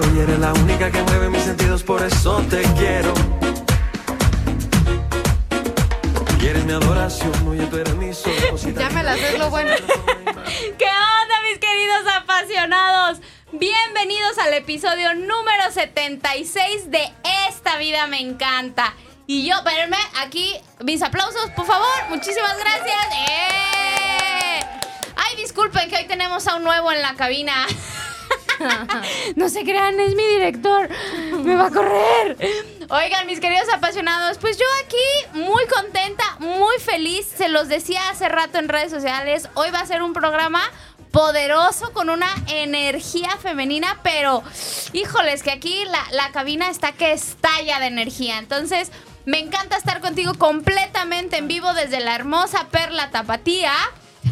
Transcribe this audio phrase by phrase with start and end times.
[0.00, 0.20] Quieras estoy.
[0.20, 3.12] Eres la única que mueve mis sentidos, por eso te quiero.
[6.40, 8.32] Y eres mi adoración, oye, tú eres mi sol.
[8.76, 9.70] Ya me la sé, lo bueno.
[10.78, 13.20] ¿Qué onda, mis queridos apasionados?
[13.52, 17.12] Bienvenidos al episodio número 76 de
[17.48, 18.94] Esta vida me encanta.
[19.26, 21.88] Y yo, espérenme, aquí mis aplausos, por favor.
[22.10, 23.06] Muchísimas gracias.
[23.28, 24.60] ¡Eh!
[25.16, 27.66] Ay, disculpen que hoy tenemos a un nuevo en la cabina.
[29.36, 30.88] no se crean, es mi director.
[31.44, 32.36] Me va a correr.
[32.90, 37.26] Oigan, mis queridos apasionados, pues yo aquí muy contenta, muy feliz.
[37.26, 39.48] Se los decía hace rato en redes sociales.
[39.54, 40.62] Hoy va a ser un programa
[41.10, 44.42] poderoso con una energía femenina, pero
[44.92, 48.38] híjoles, que aquí la, la cabina está que estalla de energía.
[48.38, 48.90] Entonces,
[49.24, 53.72] me encanta estar contigo completamente en vivo desde la hermosa Perla Tapatía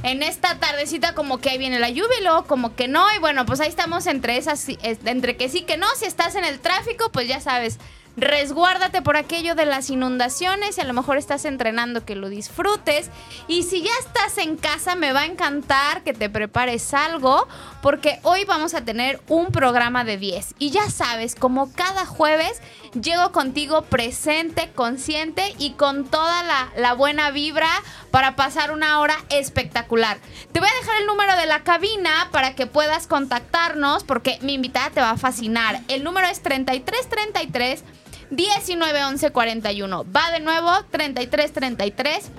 [0.03, 3.05] en esta tardecita como que ahí viene la lluvia y luego como que no.
[3.15, 4.67] Y bueno, pues ahí estamos entre esas,
[5.05, 5.87] entre que sí que no.
[5.97, 7.79] Si estás en el tráfico, pues ya sabes,
[8.17, 13.11] resguárdate por aquello de las inundaciones y a lo mejor estás entrenando que lo disfrutes.
[13.49, 17.47] Y si ya estás en casa, me va a encantar que te prepares algo
[17.81, 20.55] porque hoy vamos a tener un programa de 10.
[20.59, 22.61] Y ya sabes, como cada jueves,
[23.01, 27.69] llego contigo presente, consciente y con toda la, la buena vibra
[28.11, 30.19] para pasar una hora espectacular.
[30.53, 34.55] Te voy a dejar el número de la cabina para que puedas contactarnos porque mi
[34.55, 35.81] invitada te va a fascinar.
[35.89, 37.83] El número es 3333
[38.33, 40.07] 19 41.
[40.11, 42.31] Va de nuevo 3333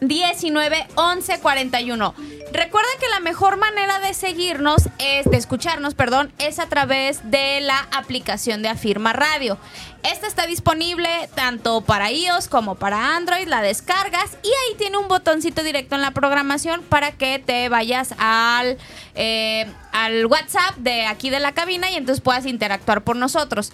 [0.00, 2.14] 19 11 41.
[2.52, 7.60] Recuerda que la mejor manera de seguirnos es de escucharnos, perdón, es a través de
[7.60, 9.58] la aplicación de Afirma Radio.
[10.02, 15.06] Esta está disponible tanto para iOS como para Android, la descargas y ahí tiene un
[15.06, 18.78] botoncito directo en la programación para que te vayas al,
[19.14, 23.72] eh, al WhatsApp de aquí de la cabina y entonces puedas interactuar por nosotros.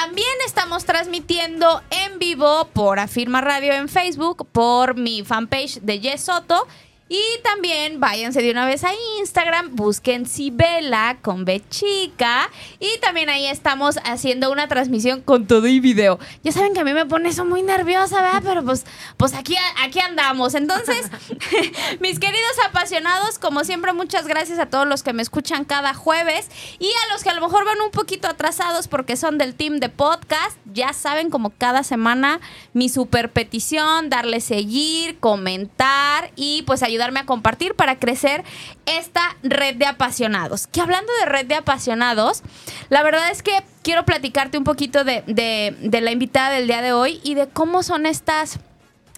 [0.00, 6.20] También estamos transmitiendo en vivo por Afirma Radio en Facebook, por mi fanpage de Yes
[6.20, 6.68] Soto.
[7.08, 12.50] Y también váyanse de una vez a Instagram, busquen Sibela con B chica.
[12.78, 16.18] Y también ahí estamos haciendo una transmisión con todo y video.
[16.44, 18.42] Ya saben que a mí me pone eso muy nerviosa, ¿verdad?
[18.44, 18.84] Pero pues,
[19.16, 20.54] pues aquí, aquí andamos.
[20.54, 21.10] Entonces,
[22.00, 26.48] mis queridos apasionados, como siempre, muchas gracias a todos los que me escuchan cada jueves.
[26.78, 29.78] Y a los que a lo mejor van un poquito atrasados porque son del team
[29.80, 32.40] de podcast, ya saben, como cada semana,
[32.74, 38.42] mi super petición, darle seguir, comentar y pues ayudarme a compartir para crecer
[38.86, 40.66] esta red de apasionados.
[40.66, 42.42] Que hablando de red de apasionados,
[42.88, 46.92] la verdad es que quiero platicarte un poquito de, de- la invitada del día de
[46.92, 48.58] hoy y de cómo son estas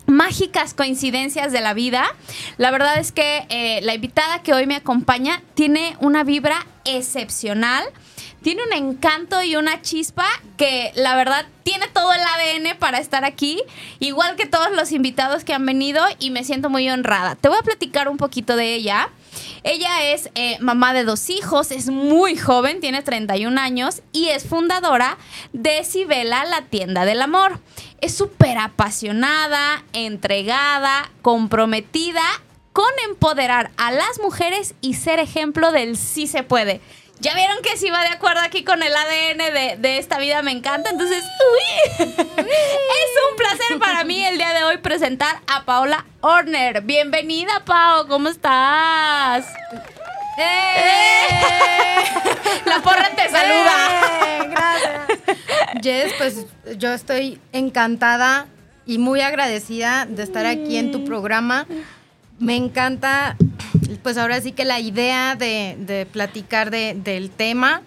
[0.06, 2.04] mágicas coincidencias de la vida.
[2.58, 7.84] La verdad es que eh, la invitada que hoy me acompaña tiene una vibra excepcional.
[8.42, 13.24] Tiene un encanto y una chispa que la verdad tiene todo el ADN para estar
[13.24, 13.62] aquí,
[13.98, 17.36] igual que todos los invitados que han venido y me siento muy honrada.
[17.36, 19.10] Te voy a platicar un poquito de ella.
[19.62, 24.44] Ella es eh, mamá de dos hijos, es muy joven, tiene 31 años y es
[24.46, 25.18] fundadora
[25.52, 27.60] de Sibela, la tienda del amor.
[28.00, 32.22] Es súper apasionada, entregada, comprometida
[32.72, 36.80] con empoderar a las mujeres y ser ejemplo del sí se puede.
[37.20, 40.40] Ya vieron que sí va de acuerdo aquí con el ADN de, de esta vida,
[40.40, 40.88] me encanta.
[40.88, 46.80] Entonces, uy, es un placer para mí el día de hoy presentar a Paola Horner.
[46.80, 49.46] Bienvenida, Pao, ¿cómo estás?
[50.38, 51.26] ¡Eh!
[52.64, 53.88] La porra te saluda.
[54.26, 55.82] Eh, gracias.
[55.82, 56.46] Jess, pues
[56.78, 58.46] yo estoy encantada
[58.86, 61.66] y muy agradecida de estar aquí en tu programa.
[62.38, 63.36] Me encanta,
[64.02, 67.82] pues ahora sí que la idea de, de platicar de- del tema.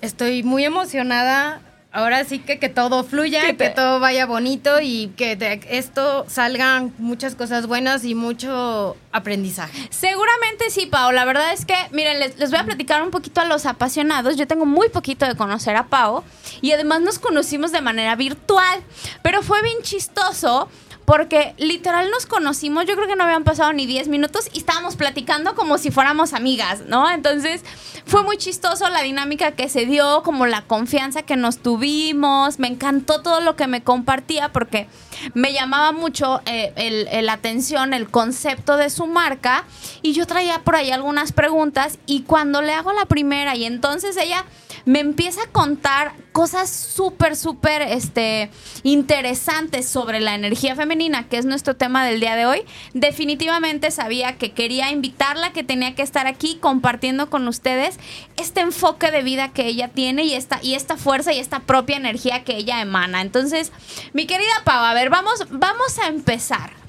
[0.00, 1.62] Estoy muy emocionada.
[1.92, 6.92] ahora sí que que todo fluya, que, todo vaya bonito y que de esto salgan
[6.98, 9.88] muchas cosas buenas y mucho aprendizaje.
[9.90, 11.10] Seguramente sí, Pau.
[11.12, 14.36] La verdad es que, miren, les, les, voy a platicar un poquito a los apasionados.
[14.36, 16.22] Yo tengo muy poquito de conocer a Pau
[16.60, 18.82] y además nos conocimos de manera virtual,
[19.22, 20.68] pero fue bien chistoso
[21.06, 24.96] porque literal nos conocimos, yo creo que no habían pasado ni 10 minutos y estábamos
[24.96, 27.08] platicando como si fuéramos amigas, ¿no?
[27.10, 27.62] Entonces
[28.04, 32.66] fue muy chistoso la dinámica que se dio, como la confianza que nos tuvimos, me
[32.68, 34.88] encantó todo lo que me compartía porque
[35.34, 39.64] me llamaba mucho eh, la atención, el concepto de su marca
[40.02, 44.16] y yo traía por ahí algunas preguntas y cuando le hago la primera y entonces
[44.16, 44.44] ella
[44.86, 48.50] me empieza a contar cosas súper, súper este,
[48.84, 52.62] interesantes sobre la energía femenina, que es nuestro tema del día de hoy.
[52.94, 57.98] Definitivamente sabía que quería invitarla, que tenía que estar aquí compartiendo con ustedes
[58.36, 61.96] este enfoque de vida que ella tiene y esta, y esta fuerza y esta propia
[61.96, 63.22] energía que ella emana.
[63.22, 63.72] Entonces,
[64.12, 66.86] mi querida Pau, a ver, vamos, vamos a empezar.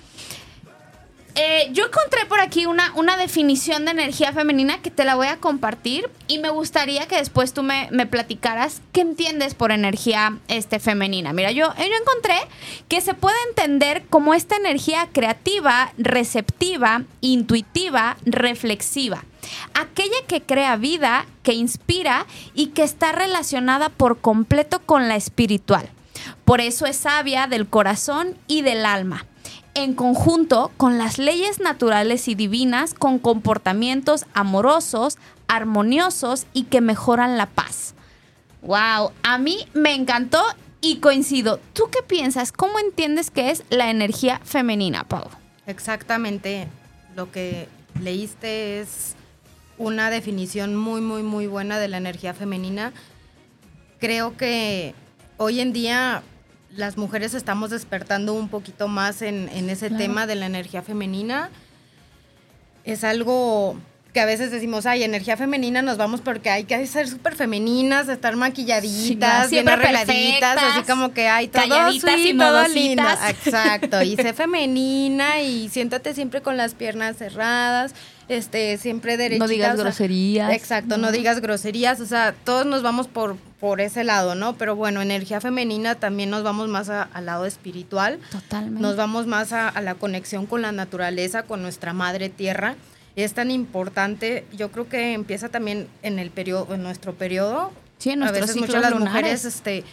[1.40, 5.28] Eh, yo encontré por aquí una, una definición de energía femenina que te la voy
[5.28, 10.80] a compartir y me gustaría que después tú me, platicaras qué entiendes por energía este,
[10.80, 11.34] femenina.
[11.34, 12.40] Mira, yo, yo encontré
[12.88, 19.24] que se puede entender como esta energía creativa, receptiva, intuitiva, reflexiva.
[19.76, 22.26] Aquella que crea vida, que inspira
[22.56, 25.88] y que está relacionada por completo con la espiritual.
[26.48, 29.26] Por eso es sabia del corazón y del alma
[29.74, 35.18] en conjunto con las leyes naturales y divinas, con comportamientos amorosos,
[35.50, 37.96] armoniosos y que mejoran la paz.
[38.62, 40.42] Wow, a mí me encantó
[40.80, 41.60] y coincido.
[41.74, 42.54] ¿Tú qué piensas?
[42.54, 45.28] ¿Cómo entiendes que es la energía femenina, Pau?
[45.66, 46.70] Exactamente.
[47.14, 47.68] Lo que
[48.02, 49.16] leíste es
[49.78, 52.94] una definición muy, muy, muy buena de la energía femenina.
[54.00, 54.96] Creo que
[55.36, 56.24] hoy en día
[56.78, 61.50] las mujeres estamos despertando un poquito más en, ese tema de la energía femenina.
[62.86, 63.76] Es algo
[64.14, 68.08] que a veces decimos, ay, energía femenina nos vamos porque hay que ser súper femeninas,
[68.10, 73.04] estar maquilladitas, bien arregladitas, así como que hay todo y todo lindo.
[73.28, 77.94] Exacto, y sé femenina y siéntate siempre con las piernas cerradas
[78.28, 79.48] este, siempre derechitas.
[79.48, 80.54] No digas groserías.
[80.54, 81.12] exacto, no.
[81.12, 84.56] digas groserías, o sea, todos nos vamos por, por ese lado, ¿no?
[84.58, 88.20] Pero bueno, energía femenina también nos vamos más al lado espiritual.
[88.32, 88.82] Totalmente.
[88.82, 92.76] Nos vamos más a, la conexión con la naturaleza, con nuestra madre tierra.
[93.16, 97.72] Es tan importante, yo creo que empieza también en el periodo, en nuestro periodo.
[97.98, 99.84] Sí, en a veces muchas las mujeres, este,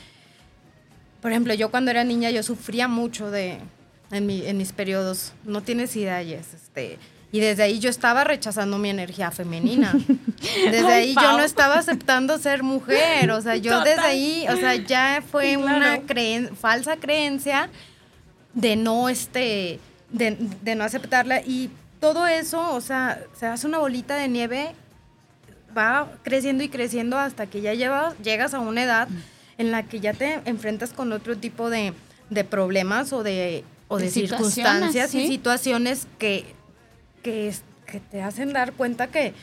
[1.23, 3.59] por ejemplo, yo cuando era niña yo sufría mucho de
[4.11, 5.33] en, mi, en mis periodos.
[5.45, 6.99] No tienes idea, este,
[7.35, 9.93] y desde ahí yo estaba rechazando mi energía femenina.
[10.71, 13.33] Desde ahí yo no estaba aceptando ser mujer.
[13.33, 16.01] O sea, yo desde ahí, o sea, ya fue una
[16.55, 17.71] falsa creencia
[18.53, 21.41] de no, este, de, no aceptarla.
[21.41, 24.71] Y todo eso, o sea, se hace una bolita de nieve,
[25.77, 29.09] va creciendo y creciendo hasta que ya llegas a una edad
[29.59, 31.95] en la que ya te enfrentas con otro tipo de,
[32.49, 36.55] problemas o de, o de, circunstancias y situaciones que
[37.25, 37.53] que,
[38.11, 39.35] te hacen dar cuenta que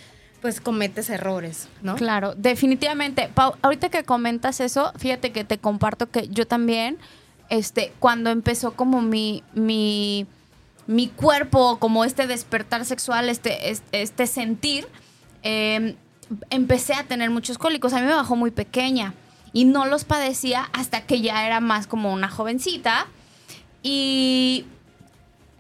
[0.42, 1.96] pues cometes errores, ¿no?
[1.96, 3.30] Claro, definitivamente.
[3.34, 6.98] Pau, ahorita que comentas eso, fíjate que te comparto que yo también,
[7.50, 10.26] este, cuando empezó como mi, mi,
[10.88, 14.88] mi cuerpo, como este despertar sexual, este, este, sentir,
[15.44, 15.96] em,
[16.50, 17.94] empecé a tener muchos cólicos.
[17.94, 19.14] A mí me bajó muy pequeña
[19.54, 23.06] y no los padecía hasta que ya era más como una jovencita.
[23.84, 24.66] Y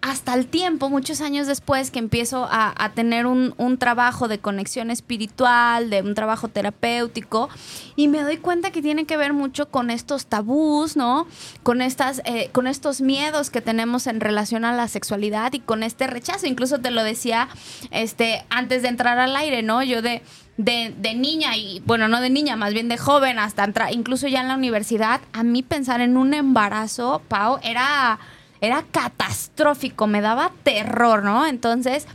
[0.01, 5.89] hasta el tiempo, muchos años después, que empiezo a, tener un, trabajo de conexión espiritual,
[5.89, 7.49] de un trabajo terapéutico,
[7.95, 11.27] y me doy cuenta que tiene que ver mucho con estos tabús, ¿no?
[11.63, 15.83] Con, estas, eh, con estos miedos que tenemos en relación a la sexualidad y con
[15.83, 16.47] este rechazo.
[16.47, 17.47] Incluso te lo decía
[17.91, 19.83] este, antes de entrar al aire, ¿no?
[19.83, 20.23] Yo de,
[20.57, 24.41] de, niña y bueno, no de niña, más bien de joven hasta entrar, incluso ya
[24.41, 28.19] en la universidad, a mí pensar en un embarazo, Pau, era
[28.61, 31.47] era catastrófico, me daba terror, ¿no?
[31.47, 32.05] Entonces,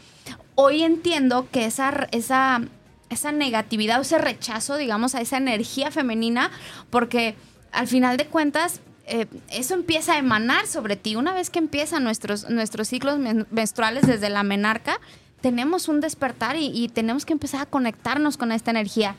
[0.55, 2.63] hoy entiendo que esa, esa,
[3.11, 6.51] esa negatividad o ese rechazo, digamos, a esa energía femenina,
[6.91, 7.35] porque
[7.73, 11.17] al final de cuentas, eh, eso empieza a emanar sobre ti.
[11.17, 13.19] Una vez que empiezan nuestros, nuestros ciclos
[13.51, 15.01] menstruales desde la menarca,
[15.41, 19.15] tenemos un despertar y, y, tenemos que empezar a conectarnos con esta energía.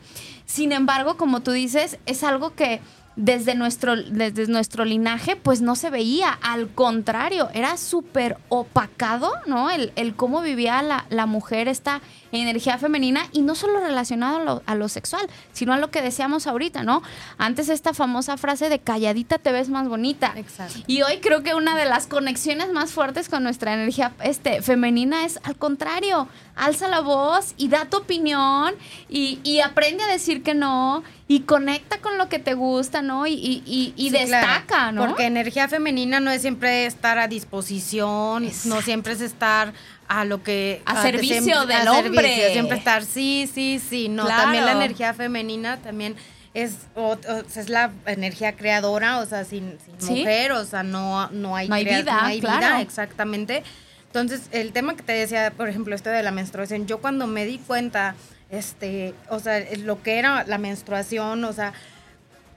[0.46, 2.82] Sin embargo, como tú dices, es algo que
[3.18, 6.30] desde nuestro, desde nuestro linaje, pues no se veía.
[6.32, 9.70] Al contrario, era súper opacado, ¿no?
[9.72, 14.44] El, el, cómo vivía la, la, mujer esta energía femenina y no solo relacionado a
[14.44, 17.04] lo, a lo, sexual, sino a lo que decíamos ahorita, ¿no?
[17.38, 20.34] Antes esta famosa frase de calladita te ves más bonita.
[20.36, 20.80] Exacto.
[20.88, 25.26] Y hoy creo que una de las conexiones más fuertes con nuestra energía este, femenina
[25.26, 28.74] es al contrario, alza la voz y da tu opinión
[29.10, 33.28] y, y aprende a decir que no y conecta con lo que te gusta, ¿no?
[33.28, 35.08] Y, y, y sí, destaca, claro, ¿no?
[35.08, 38.76] Porque energía femenina no es siempre estar a disposición, Exacto.
[38.76, 39.74] no siempre es estar
[40.08, 40.82] a lo que...
[40.86, 42.22] A, a servicio siempre, del a hombre.
[42.22, 44.26] Servicio, siempre estar, sí, sí, sí, no.
[44.26, 44.44] Claro.
[44.44, 46.16] También la energía femenina también
[46.54, 47.18] es, o, o,
[47.56, 50.14] es la energía creadora, o sea, sin, sin ¿Sí?
[50.22, 52.58] mujer, o sea, no, no hay, No hay crea- vida, no hay claro.
[52.58, 53.64] vida, exactamente.
[54.08, 57.46] Entonces, el tema que te decía, por ejemplo, esto de la menstruación, yo cuando me
[57.46, 58.16] di cuenta,
[58.50, 61.74] este, o sea, lo que era la menstruación, o sea,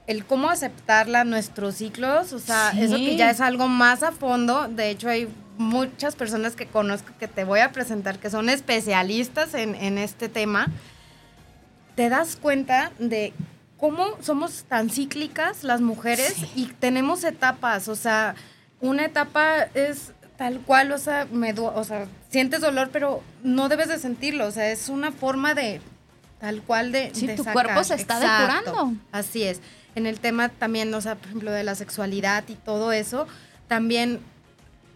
[0.07, 2.81] el cómo aceptarla, nuestros ciclos, o sea, Sí.
[2.81, 4.67] eso que ya es algo más a fondo.
[4.67, 5.27] De hecho, hay
[5.57, 10.27] muchas personas que conozco que te voy a presentar que son especialistas en, en este
[10.27, 10.67] tema.
[11.95, 13.33] Te das cuenta de
[13.77, 18.35] cómo somos tan cíclicas las mujeres y tenemos etapas, o sea,
[18.79, 23.69] una etapa es tal cual, o sea, me du- o sea, sientes dolor, pero no
[23.69, 25.81] debes de sentirlo, o sea, es una forma de
[26.39, 27.53] tal cual de, Sí, de tu sacar.
[27.65, 28.61] cuerpo se está Exacto.
[28.71, 29.01] depurando.
[29.11, 29.59] Así es.
[29.95, 33.27] En el tema también, o sea, por ejemplo, de la sexualidad y todo eso,
[33.67, 34.19] también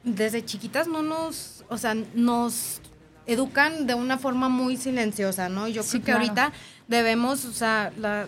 [0.04, 2.80] desde chiquitas no nos, o sea, nos
[3.26, 5.68] educan de una forma muy silenciosa, ¿no?
[5.68, 6.52] Yo Sí, creo que ahorita
[6.88, 8.28] debemos, o sea, la-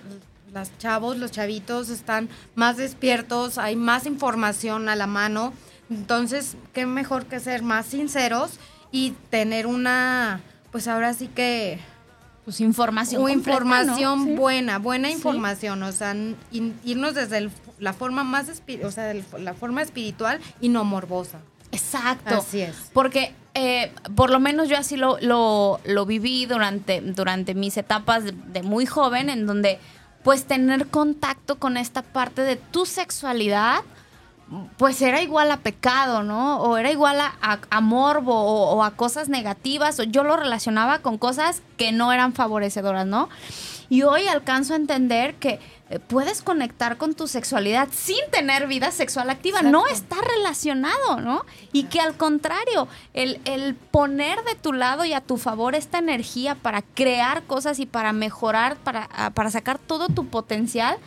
[0.52, 5.54] las chavos, los chavitos están más despiertos, hay más información a la mano,
[5.90, 8.52] entonces, qué mejor que ser más sinceros
[8.92, 11.80] y tener una, pues ahora sí que
[12.48, 13.22] Pues información.
[13.22, 14.26] completa, información ¿no?
[14.26, 14.36] Sí.
[14.36, 15.16] buena, buena Sí.
[15.16, 16.16] información, o sea,
[16.86, 18.48] irnos desde el- la forma más,
[18.86, 21.40] o sea, la forma espiritual y no morbosa.
[21.74, 22.36] Exacto.
[22.36, 22.74] Así es.
[22.94, 28.24] Porque eh, por lo menos yo así lo, lo, lo viví durante, durante mis etapas
[28.24, 29.78] de, de muy joven, en donde
[30.24, 33.80] pues tener contacto con esta parte de tu sexualidad,
[34.78, 36.62] pues era igual a pecado, ¿no?
[36.62, 40.38] O era igual a, a- a morbo o, o a cosas negativas, o yo lo
[40.38, 43.28] relacionaba con cosas que no eran favorecedoras, ¿no?
[43.90, 48.92] Y hoy alcanzo a entender que eh, puedes conectar con tu sexualidad sin tener vida
[48.92, 49.62] sexual activa.
[49.62, 51.46] No está relacionado, ¿no?
[51.72, 56.00] Y que al contrario, el, el poner de tu lado y a tu favor esta
[56.00, 60.98] energía para crear cosas y para mejorar, para, para sacar todo tu potencial,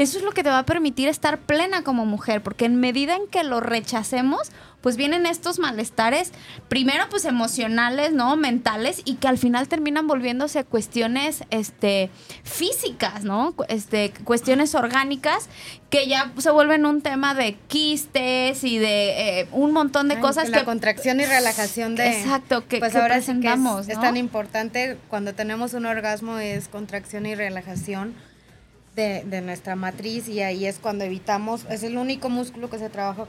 [0.00, 3.16] eso es lo que te va a permitir estar plena como mujer, porque en medida
[3.16, 6.32] en que lo rechacemos, pues vienen estos malestares,
[6.70, 8.34] primero pues emocionales, ¿no?
[8.36, 12.08] Mentales, y que al final terminan volviéndose cuestiones este,
[12.44, 13.54] físicas, ¿no?
[13.68, 15.50] Este, cuestiones orgánicas
[15.90, 20.20] que ya se vuelven un tema de quistes y de eh, un montón de Ay,
[20.22, 23.34] cosas que la contracción y relajación de Exacto, que, pues que ahora sí que es,
[23.34, 28.14] presentamos, es tan importante cuando tenemos un orgasmo es contracción y relajación
[28.96, 32.88] de, de nuestra matriz y ahí es cuando evitamos es el único músculo que se
[32.90, 33.26] trabaja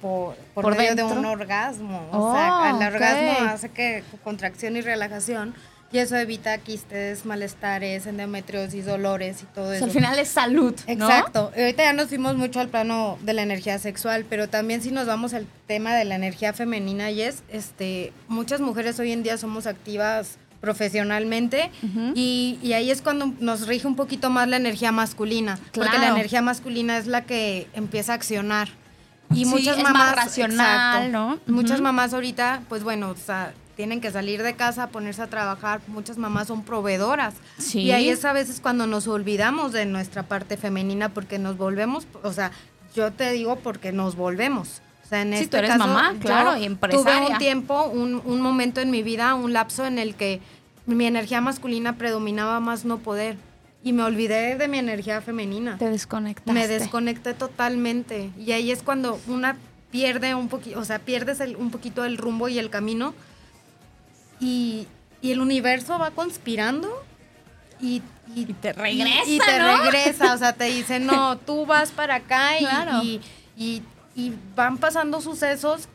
[0.00, 1.08] por, por, ¿Por medio dentro?
[1.08, 5.54] de un orgasmo o Oh, sea el orgasmo hace que contracción y relajación
[5.92, 10.28] y eso evita quistes malestares endometriosis dolores y todo O sea, eso al final es
[10.28, 10.92] salud, ¿no?
[10.92, 11.52] Exacto.
[11.56, 15.06] Ahorita ya nos fuimos mucho al plano de la energía sexual, pero también si nos
[15.06, 19.38] vamos al tema de la energía femenina y es, este, muchas mujeres hoy en día
[19.38, 22.12] somos activas profesionalmente Ujú.
[22.14, 25.98] y, y ahí es cuando nos rige un poquito más la energía masculina, porque la
[25.98, 26.16] Claro.
[26.16, 28.68] energía masculina es la que empieza a accionar.
[29.32, 31.38] Y Sí, muchas es más mamás racional, ¿no?
[31.46, 31.82] Muchas Ujú.
[31.84, 35.80] mamás ahorita, pues bueno, o sea, tienen que salir de casa, ponerse a trabajar.
[35.88, 37.34] Muchas mamás son proveedoras.
[37.58, 37.80] Sí.
[37.80, 42.06] Y ahí es a veces cuando nos olvidamos de nuestra parte femenina porque nos volvemos,
[42.22, 42.52] o sea,
[42.94, 44.80] yo te digo porque nos volvemos.
[45.04, 47.02] O sea, en Sí, este tú eres caso, mamá, claro, y empresaria.
[47.20, 50.40] Tuve un tiempo, un, un momento en mi vida, un lapso en el que
[50.86, 53.36] mi energía masculina predominaba más no poder.
[53.82, 55.76] Y me olvidé de mi energía femenina.
[55.78, 56.52] Te desconectaste.
[56.52, 58.30] Me desconecté totalmente.
[58.38, 59.56] Y ahí es cuando una
[59.90, 63.14] pierde un poquito, o sea, pierdes el- un poquito el rumbo y el camino.
[64.40, 64.86] Y,
[65.22, 66.90] y el universo va conspirando
[67.80, 68.02] y,
[68.34, 69.76] y, te regresa, y, y te ¿no?
[69.82, 70.34] regresa.
[70.34, 73.02] O sea, te dice, no, tú vas para acá y, Claro.
[73.02, 73.20] y,
[73.56, 73.82] y-
[74.16, 75.88] y van pasando sucesos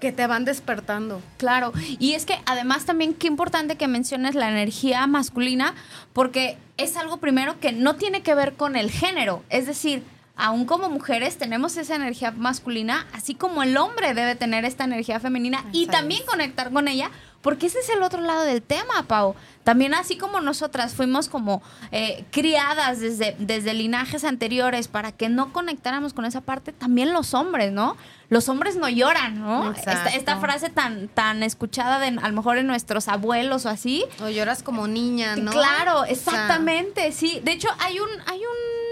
[0.00, 1.22] que te van despertando.
[1.38, 5.74] Claro, y es que además también qué importante que menciones la energía masculina,
[6.12, 10.02] porque es algo primero que no tiene que ver con el género, es decir,
[10.36, 15.18] aún como mujeres tenemos esa energía masculina, así como el hombre debe tener esta energía
[15.18, 17.10] femenina y también conectar con ella,
[17.46, 19.36] porque ese es el otro lado del tema, Pau.
[19.62, 21.62] También así como nosotras fuimos como
[21.92, 27.34] eh, criadas desde, desde linajes anteriores para que no conectáramos con esa parte, también los
[27.34, 27.96] hombres, ¿no?
[28.30, 29.70] Los hombres no lloran, ¿no?
[29.70, 34.04] Esta, esta, frase tan, tan escuchada de a lo mejor en nuestros abuelos o así.
[34.20, 35.52] O lloras como niña, ¿no?
[35.52, 37.40] Claro, exactamente, sí.
[37.44, 38.85] De hecho, hay un, hay un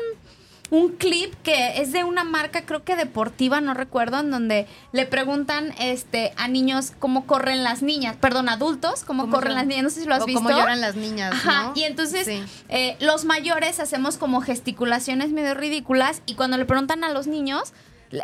[0.71, 5.07] un clip que es de una marca, creo que deportiva, no recuerdo, en donde le
[5.07, 9.91] preguntan este a niños cómo corren las niñas, perdón, adultos, cómo, corren las niñas, no
[9.91, 10.43] sé si lo has visto.
[10.43, 11.33] Cómo lloran las niñas.
[11.33, 12.29] Ajá, y entonces
[12.69, 17.73] eh, los mayores hacemos como gesticulaciones medio ridículas y cuando le preguntan a los niños,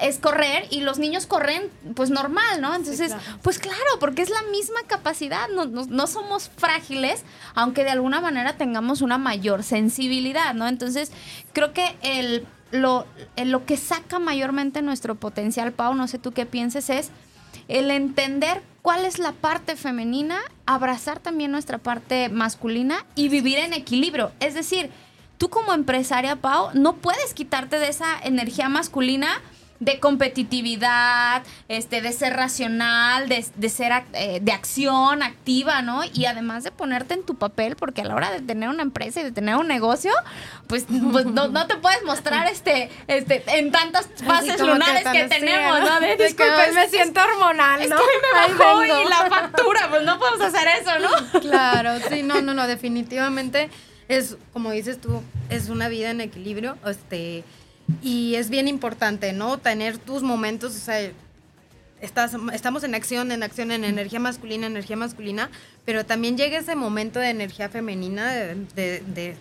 [0.01, 2.75] es correr y los niños corren pues normal, ¿no?
[2.75, 8.21] Entonces, pues claro, porque es la misma capacidad, no, no, somos frágiles, aunque de alguna
[8.21, 10.69] manera tengamos una mayor sensibilidad, ¿no?
[10.69, 11.13] Entonces,
[11.53, 13.07] creo que el, lo,
[13.37, 17.11] lo que saca mayormente nuestro potencial, Pau, no sé tú qué pienses, es
[17.69, 23.73] el entender cuál es la parte femenina, abrazar también nuestra parte masculina y vivir en
[23.73, 24.33] equilibrio.
[24.41, 24.91] Es decir,
[25.39, 29.41] tú como empresaria, Pau, no puedes quitarte de esa energía masculina
[29.81, 36.03] de competitividad, este, de ser racional, de, de ser eh, de acción activa, ¿no?
[36.05, 39.21] Y además de ponerte en tu papel, porque a la hora de tener una empresa
[39.21, 40.13] y de tener un negocio,
[40.67, 46.01] pues, pues no, te puedes mostrar este, este, en tantas fases lunares que, tenemos, ¿no?
[46.01, 46.17] De,
[46.75, 47.97] me siento hormonal, ¿no?
[47.97, 51.41] Es que me bajó y la factura, pues no podemos hacer eso, ¿no?
[51.51, 53.71] Claro, sí, no, no, no, definitivamente
[54.09, 57.45] es, como dices tú, es una vida en equilibrio, este
[58.03, 59.59] y es bien importante, ¿no?
[59.59, 61.11] Tener tus momentos, o sea,
[62.01, 65.51] estás, estamos en acción, en acción, en energía masculina, energía masculina,
[65.85, 69.37] pero también llega ese momento de energía femenina, de, de,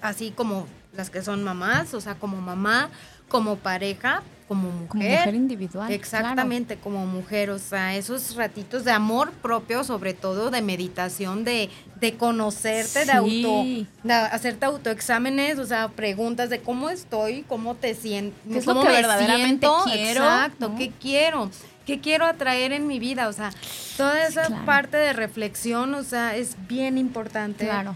[0.00, 0.66] así como
[0.96, 2.90] las que son mamás, o sea, como mamá,
[3.28, 4.88] como pareja, como mujer.
[4.88, 5.92] Como mujer individual.
[5.92, 7.50] Exactamente, como mujer.
[7.50, 11.70] O sea, esos ratitos de amor propio, sobre todo de meditación, de,
[12.00, 13.64] de conocerte, de auto,
[14.02, 19.66] de hacerte autoexámenes, o sea, preguntas de cómo estoy, cómo te siento, cómo me verdaderamente
[19.84, 20.24] quiero.
[20.24, 21.50] Exacto, qué quiero.
[21.86, 23.28] ¿Qué quiero atraer en mi vida?
[23.28, 23.50] O sea,
[23.98, 27.66] toda esa parte de reflexión, o sea, es bien importante.
[27.66, 27.94] Claro.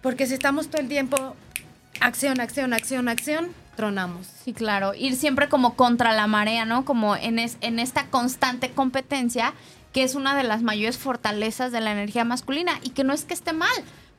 [0.00, 1.34] Porque si estamos todo el tiempo
[2.00, 3.48] acción, acción, acción, acción,
[4.44, 4.94] Sí, claro.
[4.94, 6.84] Ir siempre como contra la marea, ¿no?
[6.84, 9.54] Como en, en esta constante competencia,
[9.92, 13.24] que es una de las mayores fortalezas de la energía masculina y que no es
[13.24, 13.70] que esté mal,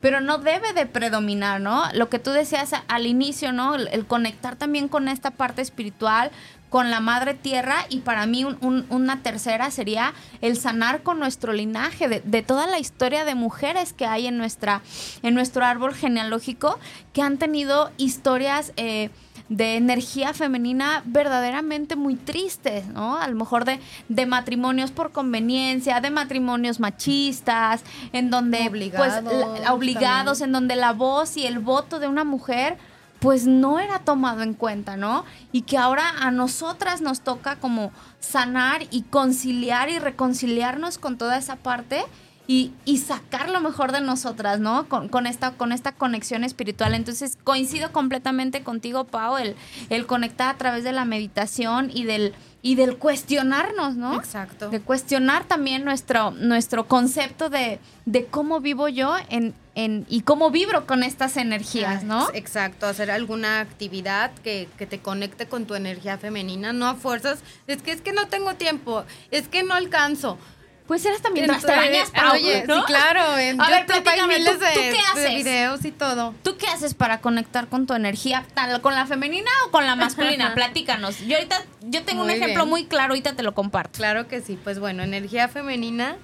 [0.02, 1.84] pero no debe de predominar, ¿no?
[1.94, 3.76] Lo que tú decías al inicio, ¿no?
[3.76, 6.32] El, conectar también con esta parte espiritual,
[6.70, 12.08] con la madre tierra y para mí una tercera sería el sanar con nuestro linaje,
[12.08, 14.82] de, toda la historia de mujeres que hay en, nuestra,
[15.22, 16.78] en nuestro árbol genealógico
[17.12, 18.72] que han tenido historias...
[18.76, 19.10] Eh,
[19.52, 23.18] de energía femenina verdaderamente muy tristes, ¿no?
[23.18, 27.82] A lo mejor de, de matrimonios por conveniencia, de matrimonios machistas,
[28.14, 32.78] en donde pues, obligados, obligados en donde la voz y el voto de una mujer
[33.20, 35.24] pues no era tomado en cuenta, ¿no?
[35.52, 41.36] Y que ahora a nosotras nos toca como sanar y conciliar y reconciliarnos con toda
[41.36, 42.02] esa parte
[42.46, 44.88] y, sacar lo mejor de nosotras, ¿no?
[44.88, 46.94] Con, esta, con esta conexión espiritual.
[46.94, 49.56] Entonces, coincido completamente contigo, Pau, el,
[49.90, 54.16] el conectar a través de la meditación y del, y del cuestionarnos, ¿no?
[54.16, 54.70] Exacto.
[54.70, 60.50] De cuestionar también nuestro, nuestro concepto de, de cómo vivo yo en, en, y cómo
[60.50, 62.28] vibro con estas energías, ¿no?
[62.34, 67.40] Exacto, hacer alguna actividad que, que, te conecte con tu energía femenina, no a fuerzas,
[67.66, 70.38] es que es que no tengo tiempo, es que no alcanzo.
[70.86, 73.38] Pues eras también extrañas, Oye, sí, claro.
[73.38, 75.22] En a ver, ¿tú, ¿tú, qué haces?
[75.22, 76.34] De videos y todo.
[76.42, 78.44] ¿Tú qué haces para conectar con tu energía,
[78.80, 80.52] con la femenina o con la masculina?
[80.54, 81.20] Platícanos.
[81.20, 83.96] Yo ahorita, yo tengo un ejemplo muy claro, ahorita te lo comparto.
[83.96, 84.58] Claro que sí.
[84.62, 86.16] Pues bueno, energía femenina,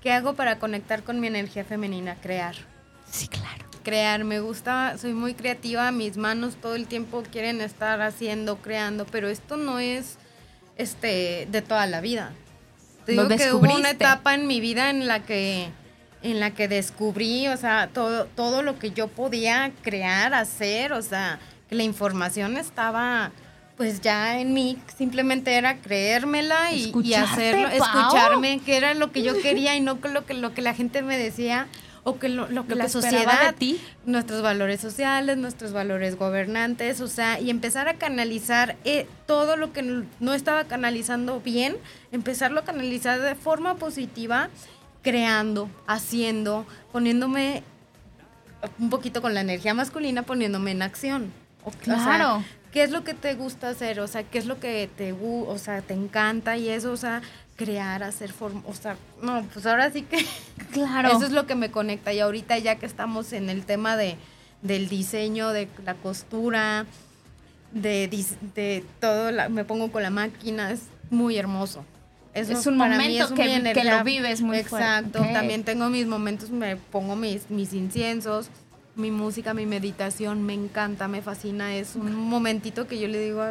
[0.00, 2.14] ¿qué hago para conectar con mi energía femenina?
[2.14, 2.54] Crear.
[3.10, 3.64] Sí, claro.
[3.82, 9.04] Crear, me gusta, soy muy creativa, mis manos todo el tiempo quieren estar haciendo, creando,
[9.04, 10.16] pero esto no es
[10.76, 12.32] este de toda la vida
[13.04, 15.68] te digo que hubo una etapa en mi vida en la que
[16.22, 21.02] en la que descubrí, o sea, todo todo lo que yo podía crear, hacer, o
[21.02, 21.38] sea,
[21.68, 23.30] que la información estaba
[23.76, 24.78] pues ya en mí.
[24.96, 29.98] Simplemente era creérmela y, y hacerlo, escucharme, que era lo que yo quería y no
[30.02, 31.66] lo que lo que la gente me decía
[32.04, 33.80] o que lo, que la sociedad, de ti.
[34.04, 39.72] nuestros valores sociales, nuestros valores gobernantes, o sea, y empezar a canalizar eh, todo lo
[39.72, 41.76] que no estaba canalizando bien,
[42.12, 44.50] empezarlo a canalizar de forma positiva,
[45.02, 47.62] creando, haciendo, poniéndome
[48.78, 51.32] un poquito con la energía masculina, poniéndome en acción.
[51.82, 52.44] claro.
[52.70, 54.00] ¿Qué es lo que te gusta hacer?
[54.00, 56.90] O sea, ¿qué es lo que te, o sea, te encanta y eso?
[56.90, 57.22] O sea,
[57.56, 60.24] crear, hacer forma, o sea, no, pues ahora sí que
[60.72, 61.08] Claro.
[61.16, 64.16] eso es lo que me conecta y ahorita ya que estamos en el tema de
[64.62, 66.86] del diseño, de la costura,
[67.72, 68.08] de,
[68.54, 71.84] de todo, la- me pongo con la máquina, es muy hermoso.
[72.32, 74.86] Eso Es un para mí momento es que- lo vives muy fuerte.
[74.86, 78.48] Exacto, también tengo mis momentos, me pongo mis, mis inciensos,
[78.96, 83.44] mi música, mi meditación, me encanta, me fascina, es un momentito que yo le digo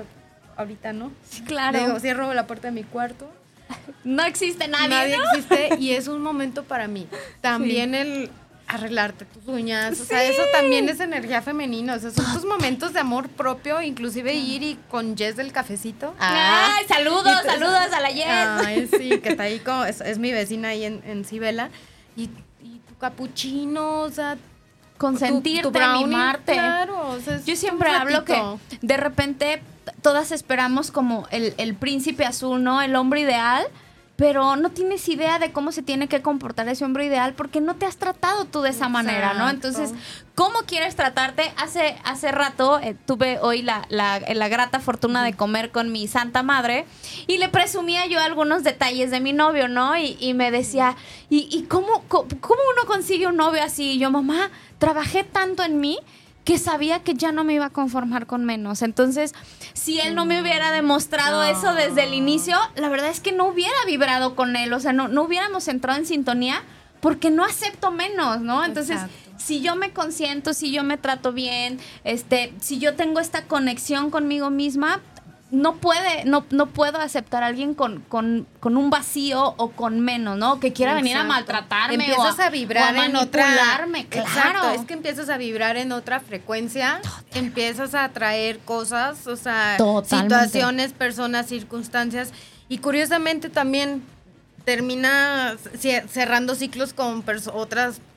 [0.57, 1.11] ahorita, ¿no?
[1.29, 1.79] Sí, claro.
[1.79, 3.29] Digo, cierro la puerta de mi cuarto,
[4.03, 5.23] no existe nadie, nadie ¿no?
[5.33, 7.07] existe y es un momento para mí.
[7.41, 8.29] También el
[8.65, 12.93] arreglarte tus uñas, o sea, eso también es energía femenina, o sea, son tus momentos
[12.93, 16.13] de amor propio, inclusive ir y con Jess del cafecito.
[16.17, 18.25] Ay, saludos, saludos a la Jess.
[18.65, 21.69] Ay, sí, que está ahí como, es, es mi vecina ahí en, en Cibela.
[22.15, 22.29] Y,
[22.63, 24.38] y tu capuchino, o sea,
[24.97, 26.15] Consentirte, tu- tu brownie.
[26.45, 28.41] Claro, o sea, es Yo siempre hablo que
[28.81, 29.62] de repente
[30.01, 32.81] todas esperamos como el, el príncipe azul, ¿no?
[32.81, 33.65] El hombre ideal,
[34.15, 37.75] pero no tienes idea de cómo se tiene que comportar ese hombre ideal porque no
[37.75, 39.49] te has tratado tú de esa manera, ¿no?
[39.49, 39.91] Entonces,
[40.35, 41.51] ¿cómo quieres tratarte?
[41.57, 46.07] Hace, hace rato eh, tuve hoy la, la- la grata fortuna de comer con mi
[46.07, 46.85] santa madre
[47.25, 49.97] y le presumía yo algunos detalles de mi novio, ¿no?
[49.97, 50.95] Y, y me decía,
[51.31, 52.29] ¿y, y cómo, cómo
[52.75, 53.93] uno consigue un novio así?
[53.93, 55.97] Y yo, mamá, trabajé tanto en mí
[56.43, 58.82] que sabía que ya no me iba a conformar con menos.
[58.82, 59.34] Entonces,
[59.73, 61.49] si él no me hubiera demostrado No.
[61.49, 64.91] eso desde el inicio, la verdad es que no hubiera vibrado con él, o sea,
[64.93, 66.62] no, no hubiéramos entrado en sintonía
[66.99, 68.63] porque no acepto menos, ¿no?
[68.63, 69.15] Entonces, Exacto.
[69.38, 74.10] si yo me consiento, si yo me trato bien, este, si yo tengo esta conexión
[74.10, 75.01] conmigo misma,
[75.53, 79.99] no puede, no, no puedo aceptar a alguien con, con, con un vacío o con
[79.99, 80.59] menos, ¿no?
[80.59, 83.45] Que quiera venir a maltratarme Empiezas o a vibrar o a en otra.
[83.53, 83.85] claro.
[83.93, 86.99] Exacto, es que empiezas a vibrar en otra frecuencia,
[87.35, 90.35] empiezas a atraer cosas, o sea, Totalmente.
[90.35, 92.31] situaciones, personas, circunstancias
[92.67, 94.01] y curiosamente también
[94.65, 95.55] termina
[96.09, 98.12] cerrando ciclos con otras personas,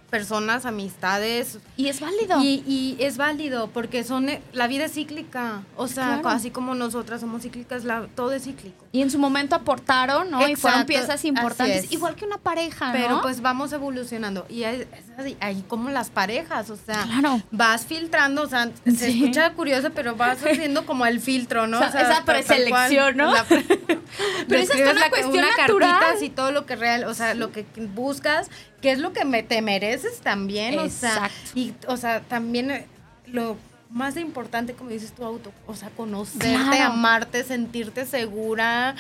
[0.65, 1.59] amistades.
[1.77, 2.41] Y es válido.
[2.43, 6.29] Y, y es válido porque son eh, la vida es cíclica, o sea, Claro.
[6.31, 8.85] así como nosotras somos cíclicas, la, todo es cíclico.
[8.93, 10.47] Y en su momento aportaron, ¿no?
[10.49, 11.93] y fueron piezas importantes, es.
[11.93, 12.93] igual que una pareja, ¿no?
[12.93, 14.47] Pero pues vamos evolucionando.
[14.49, 17.43] Y es, es así, ahí como las parejas, o sea, Claro.
[17.51, 19.21] vas filtrando, o sea, se Sí.
[19.23, 21.79] escucha curioso, pero vas haciendo como el filtro, ¿no?
[21.79, 23.33] O sea, esa preselección, ¿no?
[23.35, 23.45] la-
[24.49, 25.91] Pero esa es una la- cuestión una natural.
[25.91, 28.49] cartita, así todo lo que real, o sea, lo que buscas,
[28.81, 31.51] que es lo que me, te mereces también, o sea, Exacto.
[31.55, 32.87] y, o sea, también eh,
[33.27, 33.57] lo
[33.91, 36.93] más importante, como dices tu auto, o sea, conocerte, Claro.
[36.93, 38.95] amarte, sentirte segura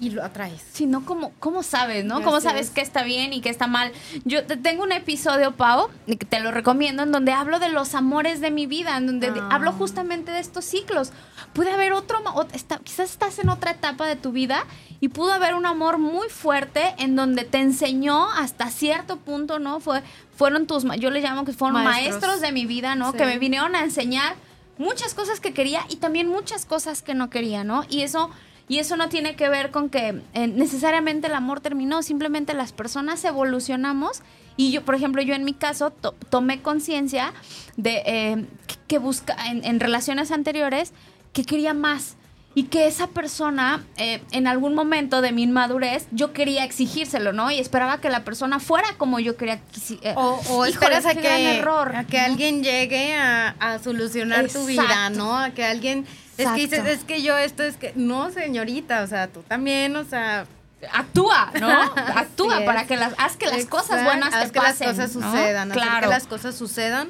[0.00, 0.62] y lo atraes.
[0.72, 2.22] Si no, ¿cómo, ¿cómo sabes, no?
[2.22, 2.70] ¿Cómo Así sabes es.
[2.72, 3.92] qué está bien y qué está mal?
[4.24, 7.94] Yo te- tengo un episodio, Pau, que te lo recomiendo, en donde hablo de los
[7.94, 9.48] amores de mi vida, en donde de- Ah.
[9.52, 11.10] hablo justamente de estos ciclos.
[11.52, 14.64] Puede haber otro, ot- está- quizás estás en otra etapa de tu vida
[15.00, 19.80] y pudo haber un amor muy fuerte en donde te enseñó hasta cierto punto, ¿no?
[19.80, 20.02] Fue,
[20.36, 22.40] fueron tus, yo le llamo que fueron maestros, Maestros.
[22.40, 23.10] de mi vida, ¿no?
[23.12, 23.18] Sí.
[23.18, 24.36] Que me vinieron a enseñar
[24.76, 27.84] muchas cosas que quería y también muchas cosas que no quería, ¿no?
[27.88, 28.30] Y eso
[28.68, 32.72] y eso no tiene que ver con que eh, necesariamente el amor terminó, simplemente las
[32.72, 34.22] personas evolucionamos
[34.56, 37.32] y yo, por ejemplo, yo en mi caso to- tomé conciencia
[37.76, 38.46] de eh,
[38.86, 40.92] que, busca en, en relaciones anteriores
[41.32, 42.16] que quería más
[42.54, 47.52] y que esa persona eh, en algún momento de mi inmadurez yo quería exigírselo, ¿no?
[47.52, 49.60] Y esperaba que la persona fuera como yo quería.
[50.02, 52.24] eh, O, o híjole, esperas a que, error, a que ¿no?
[52.24, 55.08] alguien llegue a, a solucionar tu vida.
[55.10, 55.38] ¿no?
[55.38, 56.04] A que alguien...
[56.38, 57.92] Es que dices, es que yo esto es que...
[57.96, 60.46] No, señorita, o sea, tú también, o sea...
[60.92, 61.68] actúa, ¿no?
[62.16, 64.86] Actúa para que las, haz que las cosas buenas te haz que pasen.
[64.88, 66.00] las cosas sucedan, Claro.
[66.00, 67.08] que las cosas sucedan.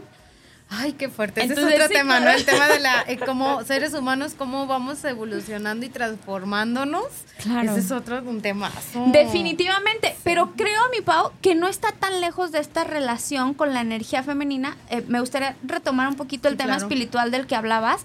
[0.70, 1.40] Ay, qué fuerte.
[1.42, 2.28] Ese Entonces, es otro sí, tema, ¿no?
[2.30, 3.02] El tema de la...
[3.08, 7.06] eh, cómo seres humanos, cómo vamos evolucionando y transformándonos.
[7.42, 7.70] Claro.
[7.70, 8.70] Ese es otro un tema.
[9.06, 13.80] Definitivamente, pero creo, mi Pau, que no está tan lejos de esta relación con la
[13.80, 14.76] energía femenina.
[14.90, 16.82] Eh, me gustaría retomar un poquito el Sí, tema claro.
[16.86, 18.02] espiritual del que hablabas,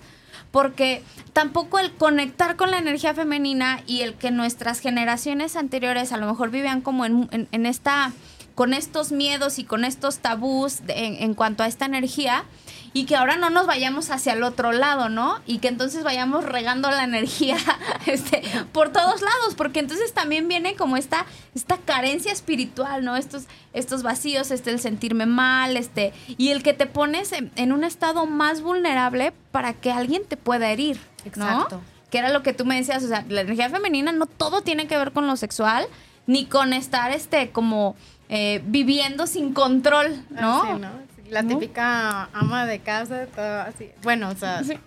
[0.54, 1.02] porque
[1.34, 6.28] tampoco el conectar con la energía femenina y el que nuestras generaciones anteriores a lo
[6.28, 8.14] mejor vivían como en, en- esta
[8.54, 12.44] con estos miedos y con estos tabús de- en, en cuanto a esta energía
[12.94, 15.40] y que ahora no nos vayamos hacia el otro lado, ¿no?
[15.48, 17.58] Y que entonces vayamos regando la energía
[18.06, 21.26] este, por todos lados, porque entonces también viene como esta,
[21.56, 23.18] esta carencia espiritual, ¿no?
[23.18, 27.72] Estos, estos vacíos, este, el sentirme mal, este, y el que te pones en, en
[27.72, 31.00] un estado más vulnerable para que alguien te pueda herir,
[31.36, 31.46] ¿no?
[31.46, 31.82] Exacto.
[32.12, 34.86] Que era lo que tú me decías, o sea, la energía femenina no todo tiene
[34.86, 35.88] que ver con lo sexual,
[36.28, 37.96] ni con estar, este, como
[38.30, 40.62] eh, viviendo sin control, ¿no?
[40.62, 41.13] Así, ¿no?
[41.34, 43.90] La típica ama de casa, todo así.
[44.04, 44.78] Bueno, o sea, Sí.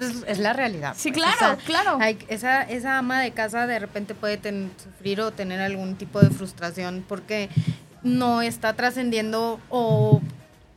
[0.00, 0.94] Es, es la realidad.
[0.98, 1.98] Sí, pues, claro, claro.
[2.00, 6.20] hay- esa, esa ama de casa de repente puede ten- sufrir o tener algún tipo
[6.20, 7.48] de frustración porque
[8.02, 10.20] no está trascendiendo o,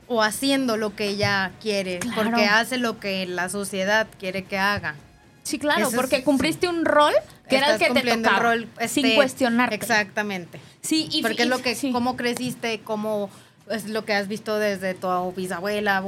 [0.08, 2.22] o haciendo lo que ella quiere, Claro.
[2.30, 4.94] porque hace lo que la sociedad quiere que haga.
[5.42, 7.14] Sí, claro, Ese es- porque cumpliste un rol
[7.50, 9.74] que era el que te cumpliendo tocaba, rol, sin este, cuestionarte.
[9.76, 10.60] Exactamente.
[10.82, 11.92] Sí, y porque es lo que, sí.
[11.92, 13.32] cómo creciste, cómo
[13.70, 16.04] es lo que has visto desde tu bisabuela.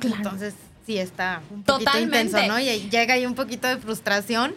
[0.00, 0.16] Claro.
[0.16, 0.54] Entonces,
[0.86, 2.20] sí está un poquito Totalmente.
[2.22, 2.58] intenso, ¿no?
[2.58, 4.54] Y llega ahí un poquito de frustración.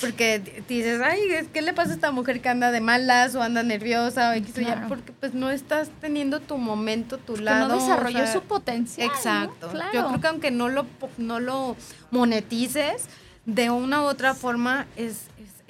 [0.00, 3.64] Porque dices, ay, ¿qué le pasa a esta mujer que anda de malas o anda
[3.64, 4.54] nerviosa o X?
[4.54, 4.86] Claro.
[4.86, 7.66] Porque pues no estás teniendo tu momento, tu que lado.
[7.66, 9.08] no o desarrolló sea, su potencial.
[9.08, 9.12] ¿no?
[9.12, 9.68] Exacto.
[9.70, 9.90] Claro.
[9.92, 10.86] Yo creo que aunque no lo,
[11.18, 11.74] no lo
[12.12, 13.06] monetices,
[13.46, 15.22] de una u otra forma es,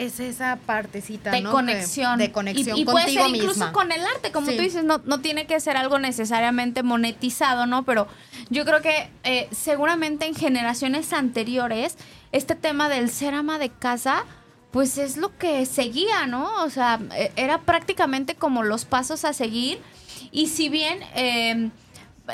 [0.05, 1.51] es, es esa partecita, de ¿no?
[1.53, 2.19] conexión.
[2.19, 3.73] De conexión y, y puede contigo ser incluso misma.
[3.73, 4.57] con el arte, como Sí.
[4.57, 7.85] tú dices, no, no tiene que ser algo necesariamente monetizado, ¿no?
[7.85, 8.07] Pero
[8.49, 11.97] yo creo que eh, seguramente en generaciones anteriores,
[12.33, 14.25] este tema del ser ama de casa,
[14.71, 16.49] pues es lo que seguía, ¿no?
[16.65, 19.81] O sea, eh, era prácticamente como los pasos a seguir.
[20.33, 21.71] Y si bien eh,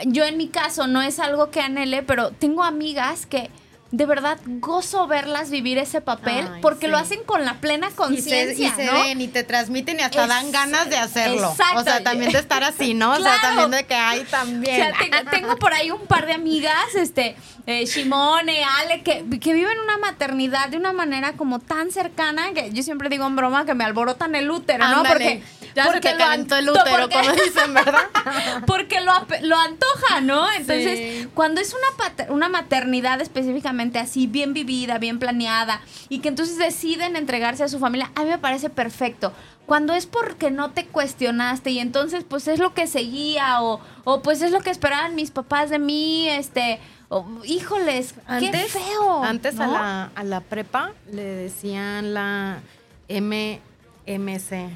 [0.05, 3.49] yo en mi caso no es algo que anhele, pero tengo amigas que
[3.93, 6.91] de verdad gozo verlas vivir ese papel Ay, porque sí.
[6.91, 8.93] lo hacen con la plena y se, conciencia, y se ¿no?
[8.95, 11.51] ven y te transmiten y hasta Es- dan ganas de hacerlo.
[11.51, 11.81] exacto.
[11.81, 13.13] O sea, también de estar así, ¿no?
[13.13, 14.77] O sea, también de que hay O también.
[14.77, 19.53] sea, tengo, tengo por ahí un par de amigas, este, eh, Shimone, Ale, que, que
[19.53, 23.65] viven una maternidad de una manera como tan cercana que yo siempre digo en broma
[23.67, 24.97] que me alborotan el útero, ¿no?
[24.99, 25.09] Ándale.
[25.09, 25.43] Porque,
[25.77, 28.07] ya se porque te calentó el útero, como dicen, ¿verdad?
[28.67, 30.51] porque lo, antoja, ¿no?
[30.53, 31.29] Entonces, Sí.
[31.35, 36.59] cuando es una, pater- una maternidad específicamente así, bien vivida, bien planeada, y que entonces
[36.59, 39.33] deciden entregarse a su familia, a mí me parece perfecto.
[39.67, 44.23] Cuando es porque no te cuestionaste y entonces pues es lo que seguía o, o
[44.23, 49.25] pues es lo que esperaban mis papás de mí, este, o, híjoles, qué feo.
[49.25, 52.61] Antes a, la, a la prepa le decían la
[53.09, 54.71] MMC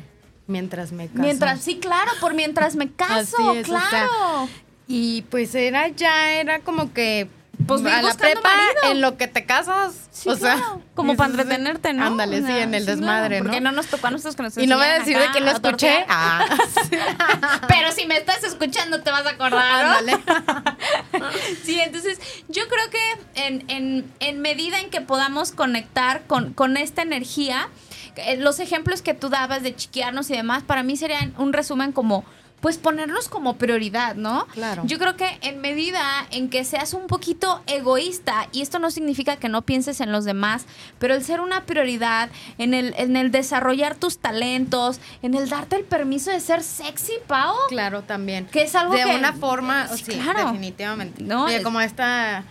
[0.51, 1.23] mientras me caso.
[1.23, 4.49] Mientras, sí, claro, por mientras me caso, o sea, claro.
[4.87, 7.29] Y pues era ya, era como que.
[7.67, 8.91] Pues a la prepa, marido.
[8.91, 10.09] en lo que te casas.
[10.11, 12.07] Sí, o sea, como para entretenerte, ¿no?
[12.07, 13.71] Ándale, sí, en el sí, desmadre, Porque ¿no?
[13.71, 15.51] no nos tocó a nosotros que nos Y no voy a decir de quién lo
[15.51, 16.05] escuché.
[16.09, 16.47] Ah,
[17.69, 19.93] Pero si me estás escuchando te vas a acordar, ¿no?
[19.93, 20.19] ándale.
[21.65, 26.77] Sí, entonces yo creo que en, en, en medida en que podamos conectar con, con
[26.77, 27.69] esta energía,
[28.39, 32.25] los ejemplos que tú dabas de chiquearnos y demás, para mí serían un resumen como,
[32.61, 34.47] pues ponernos como prioridad, ¿no?
[34.49, 34.83] Claro.
[34.85, 39.37] Yo creo que en medida en que seas un poquito egoísta, y esto no significa
[39.37, 40.67] que no pienses en los demás,
[40.99, 42.29] pero el ser una prioridad,
[42.59, 47.15] en el, en el desarrollar tus talentos, en el darte el permiso de ser sexy,
[47.27, 47.55] Pau.
[47.69, 48.45] Claro, también.
[48.47, 50.47] Que es algo de que- una forma, Sí, sí, claro.
[50.47, 51.23] definitivamente.
[51.25, 52.45] No, Oye, como esta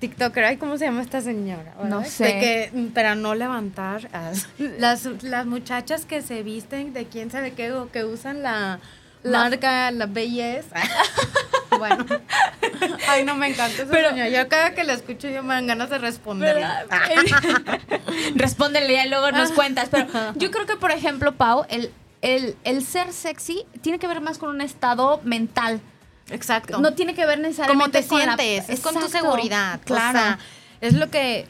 [0.00, 1.74] TikToker, ay, ¿cómo se llama esta señora?
[1.84, 2.24] No sé.
[2.24, 4.08] De que, para no levantar
[4.78, 8.80] las, las muchachas que se visten de quién sabe qué o que usan la,
[9.22, 10.76] La- marca, la belleza.
[11.78, 12.04] bueno.
[13.08, 14.28] Ay, no me encanta esa Pero- señora.
[14.30, 16.62] Yo cada que la escucho yo me dan ganas de responderle.
[16.62, 16.86] ¿Verdad?
[18.34, 19.88] Respóndele y luego nos cuentas.
[19.90, 24.20] Pero yo creo que, por ejemplo, Pau, el, el, el ser sexy tiene que ver
[24.20, 25.80] más con un estado mental.
[26.30, 26.78] Exacto.
[26.80, 29.80] No tiene que ver necesariamente Cómo te con la- sientes, es con tu seguridad.
[29.84, 30.18] Claro.
[30.18, 30.38] O sea,
[30.80, 31.46] es lo que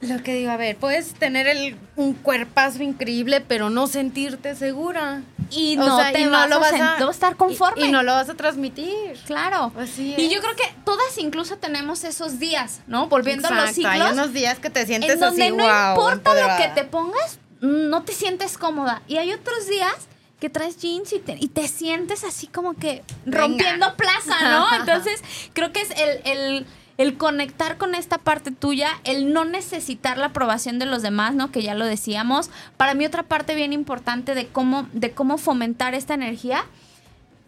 [0.00, 5.22] lo que digo, a ver, puedes tener el, un cuerpazo increíble, pero no sentirte segura.
[5.50, 7.82] y O no sea, te y no vas lo a vas a- estar conforme.
[7.84, 9.18] Y, y no lo vas a transmitir.
[9.26, 9.72] Claro.
[9.76, 13.08] Así Y yo creo que todas incluso tenemos esos días, ¿no?
[13.08, 14.12] Volviendo a los Exacto, Hay ciclos.
[14.12, 17.40] unos días que te sientes en donde así, no wow, importa lo que te pongas,
[17.60, 19.02] no te sientes cómoda.
[19.08, 19.94] Y hay otros días
[20.40, 23.38] que traes jeans y te, y te sientes así como que Venga.
[23.40, 24.66] rompiendo plaza, ¿no?
[24.80, 25.22] Entonces,
[25.52, 26.66] creo que es el, el-
[26.98, 31.52] el conectar con esta parte tuya, el no necesitar la aprobación de los demás, ¿no?
[31.52, 32.50] Que ya lo decíamos.
[32.76, 36.64] Para mí otra parte bien importante de cómo, de cómo fomentar esta energía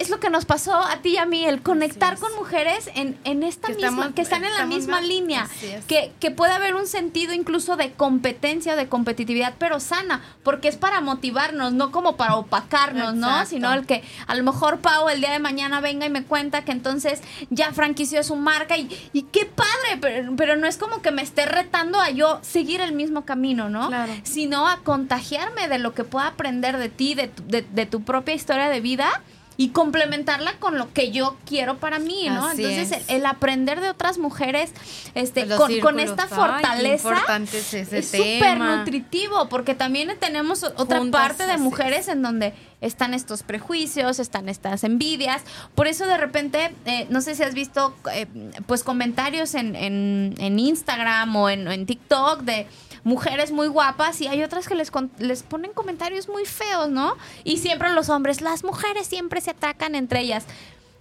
[0.00, 3.16] es lo que nos pasó a ti y a mí, el conectar con mujeres en,
[3.24, 5.84] en esta Que misma, estamos- que están en la misma línea, es.
[5.84, 10.76] que, que puede haber un sentido incluso de competencia, de competitividad, pero sana, porque es
[10.76, 13.44] para motivarnos, no como para opacarnos, ¿no?
[13.46, 16.64] Sino el que a lo mejor Pau el día de mañana venga y me cuenta
[16.64, 21.02] que entonces ya franquició su marca y, y qué padre, pero, pero no es como
[21.02, 23.88] que me esté retando a yo seguir el mismo camino, ¿no?
[23.88, 24.12] Claro.
[24.22, 28.02] Sino a contagiarme de lo que pueda aprender de ti, de tu, de- de tu
[28.02, 29.22] propia historia de vida
[29.60, 32.46] y complementarla con lo que yo quiero para mí, ¿no?
[32.46, 33.08] Así Entonces, es.
[33.10, 34.70] el, el aprender de otras mujeres
[35.14, 35.46] este,
[35.82, 41.58] con, esta Ay, fortaleza importante es súper nutritivo, porque también tenemos otra Juntas, parte de
[41.58, 45.42] mujeres en donde están estos prejuicios, están estas envidias.
[45.74, 48.26] Por eso de repente, eh, no sé si has visto eh,
[48.66, 52.66] pues comentarios en, en- en Instagram o en, o en TikTok de
[53.04, 57.16] mujeres muy guapas y hay otras que les, con- les ponen comentarios muy feos, ¿no?
[57.44, 60.44] Y siempre los hombres, las mujeres siempre se atacan entre ellas.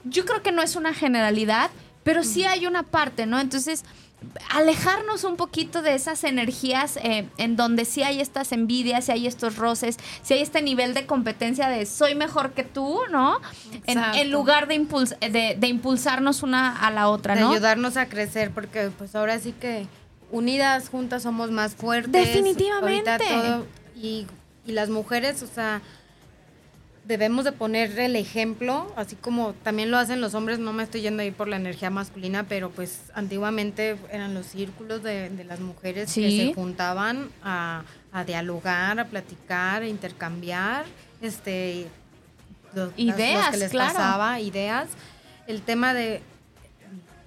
[0.06, 1.70] Yo creo que no es una generalidad,
[2.04, 3.40] pero sí hay una parte, ¿no?
[3.40, 3.84] Entonces,
[4.52, 9.28] alejarnos un poquito de esas energías eh, en donde sí hay estas envidias, si hay
[9.28, 13.40] estos roces, si hay este nivel de competencia de soy mejor que tú, ¿no?
[13.86, 13.98] En,
[14.32, 17.52] lugar de, impuls- de, de impulsarnos una a la otra, de ¿no?
[17.52, 19.88] ayudarnos a crecer, porque pues ahora sí que
[20.32, 22.12] unidas, juntas somos más fuertes.
[22.12, 23.12] Definitivamente.
[23.18, 23.65] Todo-
[23.96, 24.28] y,
[24.65, 25.82] y las mujeres, o sea,
[27.06, 31.02] debemos de poner el ejemplo, así como también lo hacen los hombres, no me estoy
[31.02, 35.60] yendo ahí por la energía masculina, pero pues antiguamente eran los círculos de, de las
[35.60, 40.86] mujeres que se juntaban a, a dialogar, a platicar, a intercambiar,
[41.22, 41.88] este
[42.76, 43.94] los, las- los Ideas, que les claro.
[43.96, 44.88] pasaba, ideas.
[45.48, 46.22] El tema de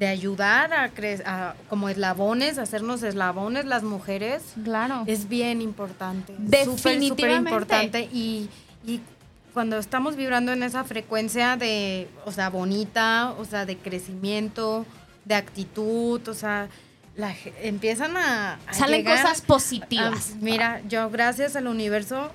[0.02, 5.04] de ayudar a, cre- a como eslabones, hacernos eslabones las mujeres, Claro.
[5.06, 6.34] es bien importante.
[6.34, 7.50] Súper, súper Definitivamente.
[7.50, 8.00] importante.
[8.12, 8.50] Y,
[8.84, 9.00] y
[9.54, 14.84] cuando estamos vibrando en esa frecuencia de, o sea, bonita, o sea, de crecimiento,
[15.24, 16.66] de actitud, o sea,
[17.14, 20.32] la empiezan a, a Salen llegar cosas positivas.
[20.32, 22.32] a- mira, yo gracias al universo,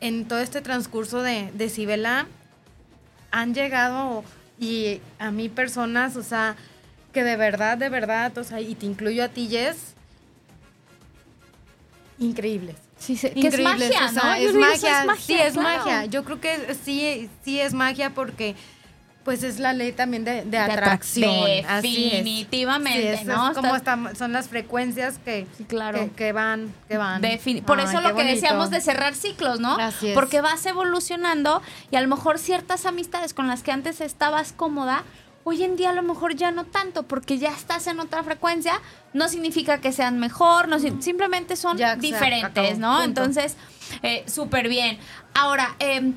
[0.00, 2.28] en todo este transcurso de, de Cibela,
[3.32, 4.22] han llegado
[4.58, 6.56] y a mí personas, o sea,
[7.12, 9.94] que de verdad, de verdad, o sea, y te incluyo a ti, Jess,
[12.18, 12.76] increíbles.
[12.98, 14.34] Sí, sí, que es magia, o sea, ¿no?
[14.34, 15.84] Es, magia, eso sí, es claro.
[15.84, 16.04] magia.
[16.06, 18.56] Yo creo que sí, sí es magia porque
[19.28, 21.30] pues es la ley también de, de atrac- atracción.
[21.68, 22.12] así es.
[22.12, 23.50] definitivamente, Sí, ¿no?
[23.50, 25.98] es como están- son las frecuencias que, claro.
[25.98, 27.20] que, que van, que van.
[27.66, 28.34] Por Ay, eso lo que bonito.
[28.34, 29.76] decíamos de cerrar ciclos, ¿no?
[29.76, 30.14] Así es.
[30.14, 31.60] Porque vas evolucionando
[31.90, 35.04] y a lo mejor ciertas amistades con las que antes estabas cómoda,
[35.44, 38.80] hoy en día a lo mejor ya no tanto, porque ya estás en otra frecuencia,
[39.12, 42.92] no significa que sean mejor, no, si- simplemente son Ya, diferentes, acabó, ¿no?
[43.02, 43.04] punto.
[43.04, 43.56] Entonces,
[44.02, 44.98] eh, súper bien.
[45.34, 46.12] Ahora, eh,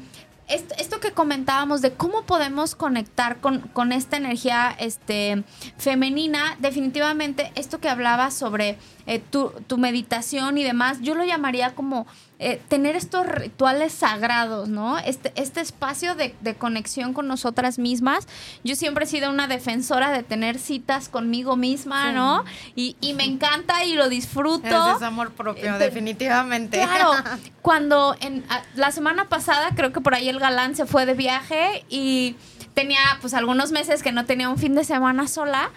[0.48, 5.44] esto, esto que comentábamos de cómo podemos conectar con, con esta energía este,
[5.78, 11.74] femenina, definitivamente esto que hablabas sobre eh, tu, tu meditación y demás, yo lo llamaría
[11.74, 12.06] como
[12.44, 14.98] eh, tener estos rituales sagrados, ¿no?
[14.98, 18.28] Este, este espacio de, de conexión con nosotras mismas.
[18.64, 22.16] Yo siempre he sido una defensora de tener citas conmigo misma, Sí.
[22.16, 22.44] ¿no?
[22.76, 24.66] Y, y me encanta y lo disfruto.
[24.68, 26.80] Ese es amor propio, Eh, definitivamente.
[26.80, 27.12] Claro,
[27.62, 31.14] cuando en, a- la semana pasada creo que por ahí el galán se fue de
[31.14, 32.36] viaje y
[32.74, 35.70] tenía pues algunos meses que no tenía un fin de semana sola.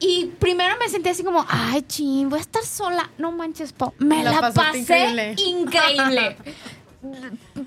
[0.00, 3.10] Y primero me sentí así como, ay, ching, voy a estar sola.
[3.16, 3.94] No manches, Pau.
[3.98, 5.34] Me La pasé increíble.
[5.38, 6.36] increíble.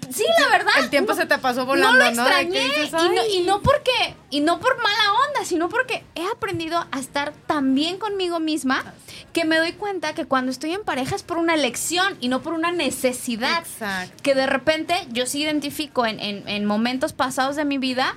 [0.10, 0.72] Sí, la verdad.
[0.80, 2.22] El tiempo no- se te pasó volando, no lo ¿no?
[2.24, 3.92] Extrañé dices, y, no, y no porque
[4.32, 8.84] y no por mala onda sino porque he aprendido a estar tan bien conmigo misma
[9.34, 12.42] que me doy cuenta que cuando estoy en pareja es por una elección y no
[12.42, 14.16] por una necesidad Exacto.
[14.24, 18.16] que de repente yo sí identifico en, en- en momentos pasados de mi vida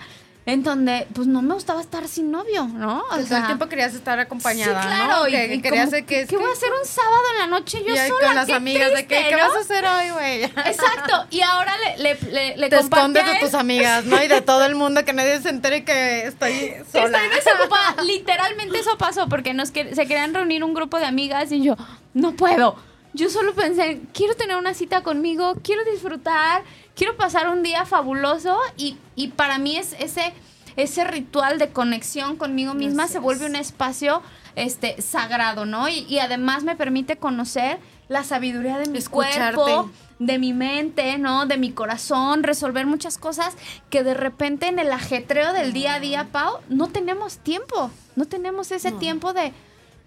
[0.53, 3.95] en donde pues no me gustaba estar sin novio no Que todo el tiempo querías
[3.95, 5.29] estar acompañada, sí, claro, ¿no?
[5.29, 7.47] y, que y querías como, de que, ¿qué voy a hacer un sábado en la
[7.47, 8.27] noche yo y sola?
[8.27, 9.39] con las Qué amigas de que, ¿qué ¿no?
[9.39, 10.43] vas a hacer hoy, güey?
[10.67, 14.23] Exacto, y ahora le, le, le, le Te escondes de tus amigas, ¿no?
[14.23, 17.19] Y de todo el mundo que nadie se entere que estoy sola.
[17.25, 18.03] Estoy desocupada.
[18.03, 21.77] Literalmente eso pasó porque nos se querían reunir un grupo de amigas y yo,
[22.15, 22.77] no puedo.
[23.13, 26.63] Yo solo pensé, quiero tener una cita conmigo, quiero disfrutar,
[26.95, 30.33] quiero pasar un día fabuloso y, y para mí es ese,
[30.77, 34.23] ese ritual de conexión conmigo misma se vuelve un espacio
[34.57, 35.89] este, sagrado, ¿no?
[35.89, 39.55] Y, y además me permite conocer la sabiduría de mi Escucharte.
[39.55, 41.47] cuerpo, de mi mente, ¿no?
[41.47, 43.55] De mi corazón, resolver muchas cosas
[43.89, 47.91] que de repente en el ajetreo del día a día, Pau, no tenemos tiempo.
[48.17, 48.99] No tenemos ese No.
[48.99, 49.53] tiempo de,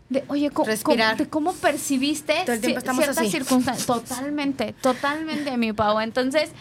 [0.09, 1.15] de oye, co- co- Respirar.
[1.17, 3.31] de cómo percibiste Todo el tiempo ci- estamos ciertas así.
[3.31, 3.87] circunstancias.
[3.87, 5.99] Totalmente, totalmente, mi Pau.
[6.01, 6.51] Entonces,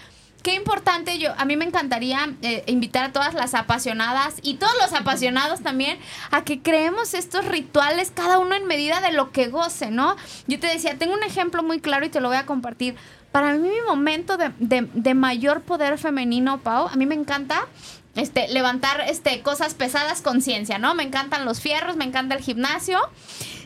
[0.42, 4.72] qué importante yo, a mí me encantaría eh, invitar a todas las apasionadas y todos
[4.80, 5.98] los apasionados también
[6.30, 10.16] a que creemos estos rituales, cada uno en medida de lo que goce, ¿no?
[10.46, 12.94] Yo te decía, tengo un ejemplo muy claro y te lo voy a compartir.
[13.30, 17.66] Para mí mi momento de, de- de mayor poder femenino, Pau, a mí me encanta
[18.14, 20.94] este, levantar este, cosas pesadas con ciencia, ¿no?
[20.94, 22.98] Me encantan los fierros, me encanta el gimnasio.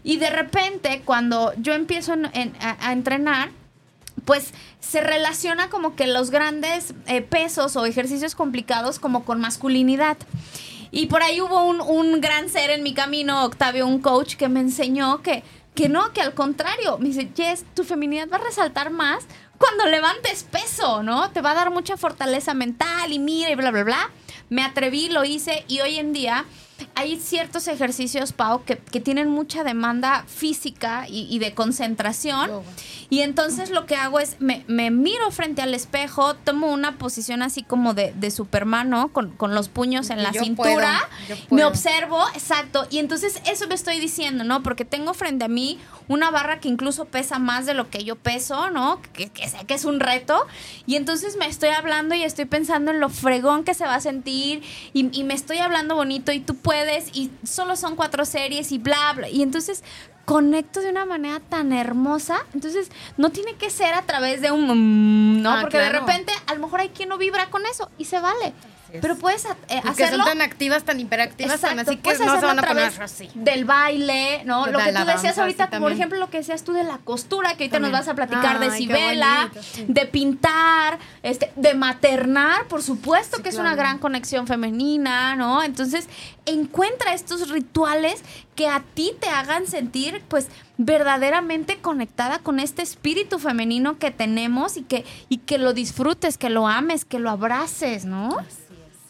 [0.05, 2.15] Y de repente, cuando yo empiezo
[2.61, 3.51] a entrenar,
[4.25, 10.17] pues se relaciona como que los grandes eh, pesos o ejercicios complicados como con masculinidad.
[10.91, 14.49] Y por ahí hubo un, un gran ser en mi camino, Octavio, un coach, que
[14.49, 15.43] me enseñó que,
[15.75, 19.27] que no, que al contrario, me dice, Jess, tu feminidad va a resaltar más
[19.59, 21.31] cuando levantes peso, ¿no?
[21.31, 24.11] Te va a dar mucha fortaleza mental y mira y bla, bla, bla.
[24.49, 26.45] Me atreví, lo hice y hoy en día
[26.95, 32.51] hay ciertos ejercicios, Pau, que, que tienen mucha demanda física y, y de concentración.
[33.09, 37.43] Y entonces lo que hago es, me, me miro frente al espejo, tomo una posición
[37.43, 39.09] así como de, de Superman, ¿no?
[39.13, 41.09] Con, con los puños en la Yo cintura.
[41.29, 42.87] puedo, Me observo, exacto.
[42.91, 44.63] Y entonces eso me estoy diciendo, ¿no?
[44.63, 48.17] Porque tengo frente a mí una barra que incluso pesa más de lo que yo
[48.17, 49.01] peso, ¿no?
[49.13, 50.47] Que, que sé que es un reto.
[50.87, 54.01] Y entonces me estoy hablando y estoy pensando en lo fregón que se va a
[54.01, 54.63] sentir.
[54.93, 57.17] Y, y me estoy hablando bonito y tú puedes.
[57.17, 59.29] Y solo son cuatro series y bla, bla.
[59.29, 59.83] Y entonces
[60.27, 62.39] conecto de una manera tan hermosa.
[62.53, 64.67] Entonces, no tiene que ser a través de un...
[65.39, 65.53] mm, ¿No?
[65.53, 68.19] Ah, Porque de repente, a lo mejor hay quien no vibra con eso y se
[68.21, 68.53] vale.
[69.01, 72.27] Pero puedes eh, Que son hacerlo tan activas, tan hiperactivas, tan así que puedes no
[72.27, 73.31] se hacerlo van a a poner así.
[73.35, 74.67] Del baile, ¿no?
[74.67, 77.65] Lo que tú decías ahorita, por ejemplo, lo que decías tú de la costura, que
[77.65, 77.93] ahorita También.
[77.93, 78.87] nos vas a platicar de Ay,
[79.63, 79.85] sí.
[79.89, 85.63] de pintar, este, de maternar, por supuesto Sí, que es una gran conexión femenina, ¿no?
[85.63, 86.09] Entonces,
[86.45, 88.23] encuentra estos rituales
[88.55, 94.77] que a ti te hagan sentir, pues, verdaderamente conectada con este espíritu femenino que tenemos
[94.77, 98.31] y que, y que lo disfrutes, que lo ames, que lo abraces, ¿no?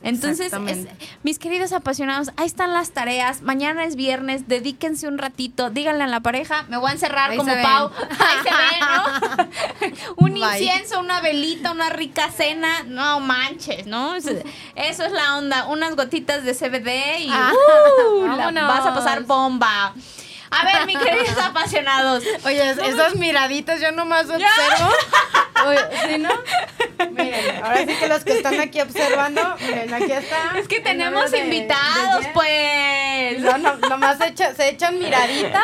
[0.07, 0.87] Entonces, es-
[1.23, 3.43] mis queridos apasionados, ahí están las tareas.
[3.43, 7.37] Mañana es viernes, dedíquense un ratito, díganle a la pareja, me voy a encerrar Ahí
[7.37, 7.63] como ven.
[7.63, 7.91] Pau.
[8.11, 10.15] Ahí se ve, ¿no?
[10.19, 10.43] un Bye.
[10.61, 12.85] incienso, una velita, una rica cena.
[12.87, 14.15] No manches, ¿no?
[14.17, 14.31] Eso,
[15.05, 15.67] es la onda.
[15.67, 18.27] Unas gotitas de CBD y Ah, ¡uh!
[18.53, 19.93] la- vas a pasar bomba.
[20.49, 22.23] A ver, mis queridos apasionados.
[22.45, 24.91] Oye, es- esas miraditas yo nomás observo.
[25.67, 26.29] Oye, ¿sí, no?
[27.11, 30.59] Miren, ahora sí que los que están aquí observando, miren, aquí está.
[30.59, 33.41] Es que tenemos de- invitados, de pues.
[33.41, 35.63] No, no, nomás se, echa- se echan miraditas.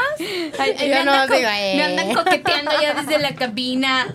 [0.58, 2.14] Ay, Y me, yo andan digo, me andan eh.
[2.14, 4.06] coqueteando ya desde la cabina.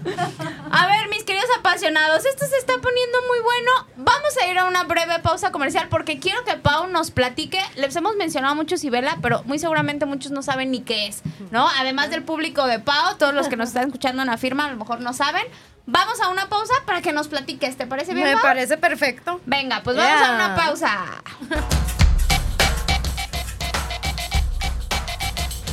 [0.71, 3.71] A ver, mis queridos apasionados, esto se está poniendo muy bueno.
[3.97, 7.59] Vamos a ir a una breve pausa comercial porque quiero que Pau nos platique.
[7.75, 11.67] Les hemos mencionado mucho Sibela, pero muy seguramente muchos no saben ni qué es, ¿no?
[11.79, 14.71] Además del público de Pau, todos los que nos están escuchando en la firma a
[14.71, 15.43] lo mejor no saben.
[15.89, 17.77] Vamos a una pausa para que nos platiques.
[17.77, 18.41] ¿Te parece bien, Me Pau?
[18.41, 19.39] parece perfecto.
[19.45, 21.23] Venga, pues vamos a una pausa.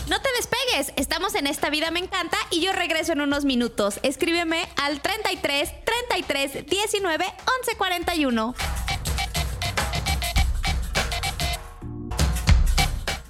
[0.06, 3.98] No te despegues, estamos en Esta Vida Me Encanta y yo regreso en unos minutos.
[4.04, 7.24] Escríbeme al 33 33 19
[7.60, 8.54] 11 41.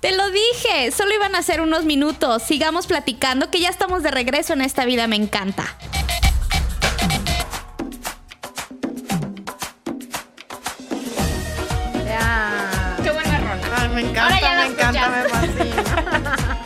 [0.00, 2.42] Te lo dije, solo iban a ser unos minutos.
[2.42, 5.78] Sigamos platicando que ya estamos de regreso en Esta Vida Me Encanta.
[14.64, 16.58] Me encanta, me fascina.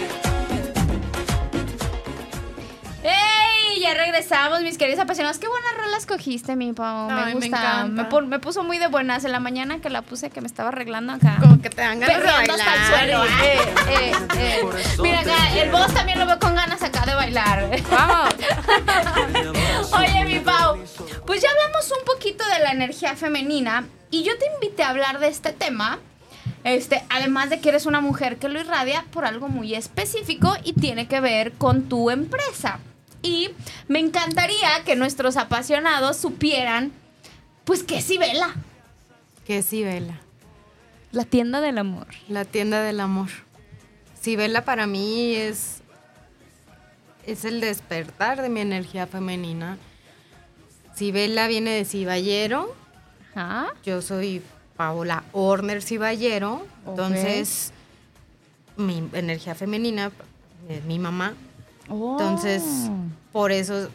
[3.03, 3.81] ¡Ey!
[3.81, 5.39] Ya regresamos, mis queridos apasionados.
[5.39, 7.09] Qué buenas rolas cogiste, mi Pau.
[7.11, 7.85] Ay, me gusta.
[7.87, 11.13] Me, puso muy de buenas en la mañana que la puse, que me estaba arreglando
[11.13, 11.39] acá.
[11.41, 12.61] Como que te dan ganas de bailar.
[12.61, 13.25] hasta el suelo.
[13.25, 14.63] Eh, eh, eh.
[15.01, 17.71] Mira acá, el boss también lo veo con ganas acá de bailar.
[17.91, 18.35] Vamos.
[19.99, 20.77] Oye, mi Pau,
[21.27, 25.19] pues ya hablamos un poquito de la energía femenina y yo te invité a hablar
[25.19, 25.99] de este tema.
[26.65, 30.73] Este, además de que eres una mujer que lo irradia por algo muy específico y
[30.75, 32.81] tiene que ver con tu empresa.
[33.23, 33.51] Y
[33.89, 36.93] me encantaría que nuestros apasionados supieran,
[37.65, 38.55] pues, que es Sibela,
[39.47, 40.21] Que sí, Vela.
[41.11, 42.07] la tienda del amor.
[42.29, 43.29] La tienda del amor.
[44.21, 45.79] Sibela para mí es
[47.25, 49.77] es el despertar de mi energía femenina.
[50.95, 52.75] Sibela viene de Ciballero.
[53.35, 53.69] Ajá.
[53.85, 54.43] Yo soy
[54.79, 56.64] Paola Horner Ciballero.
[56.87, 57.72] Entonces,
[58.76, 60.12] mi energía femenina
[60.68, 61.35] es mi mamá.
[61.91, 62.12] Oh.
[62.12, 62.62] Entonces,
[63.33, 63.91] por eso,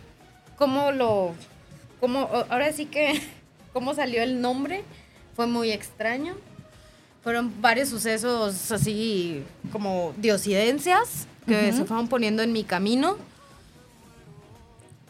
[0.57, 1.33] ¿cómo lo.
[1.99, 3.19] Cómo, ahora sí que.
[3.73, 4.83] ¿Cómo salió el nombre?
[5.35, 6.35] Fue muy extraño.
[7.23, 13.13] Fueron varios sucesos así como diosidencias que se fueron poniendo en mi camino.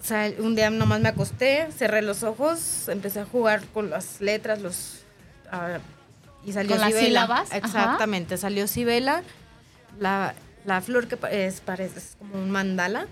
[0.02, 4.22] O sea, un día nomás me acosté, cerré los ojos, empecé a jugar con las
[4.22, 5.03] letras, los
[6.46, 7.06] y salió ¿Con las Cibela.
[7.08, 7.48] sílabas?
[7.50, 7.58] Ajá.
[7.58, 9.24] Exactamente, salió Sibela.
[10.00, 10.34] La,
[10.66, 13.08] la flor que es, parece es como un mandala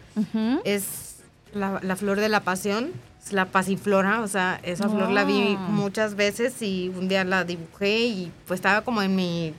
[0.63, 1.17] es
[1.53, 2.91] la, la flor de la pasión,
[3.23, 7.43] es la pasiflora, o sea, esa flor la vi muchas veces y un día la
[7.43, 9.53] dibujé y pues estaba como en mi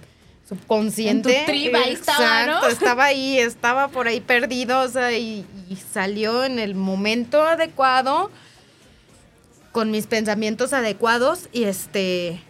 [0.48, 1.40] subconsciente.
[1.40, 2.66] En tu tribu, ahí estaba, ¿no?
[2.66, 8.30] Estaba ahí, estaba por ahí perdido, o sea, y, y salió en el momento adecuado,
[9.70, 12.42] con mis pensamientos adecuados, y este...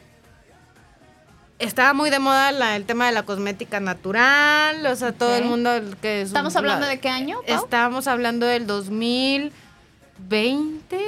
[1.63, 5.45] Estaba muy de moda la- el tema de la cosmética natural, o sea, todo el
[5.45, 6.23] mundo que...
[6.23, 7.65] es- ¿Estamos hablando la- de qué año, Pau?
[7.65, 9.55] Estábamos hablando del 2020,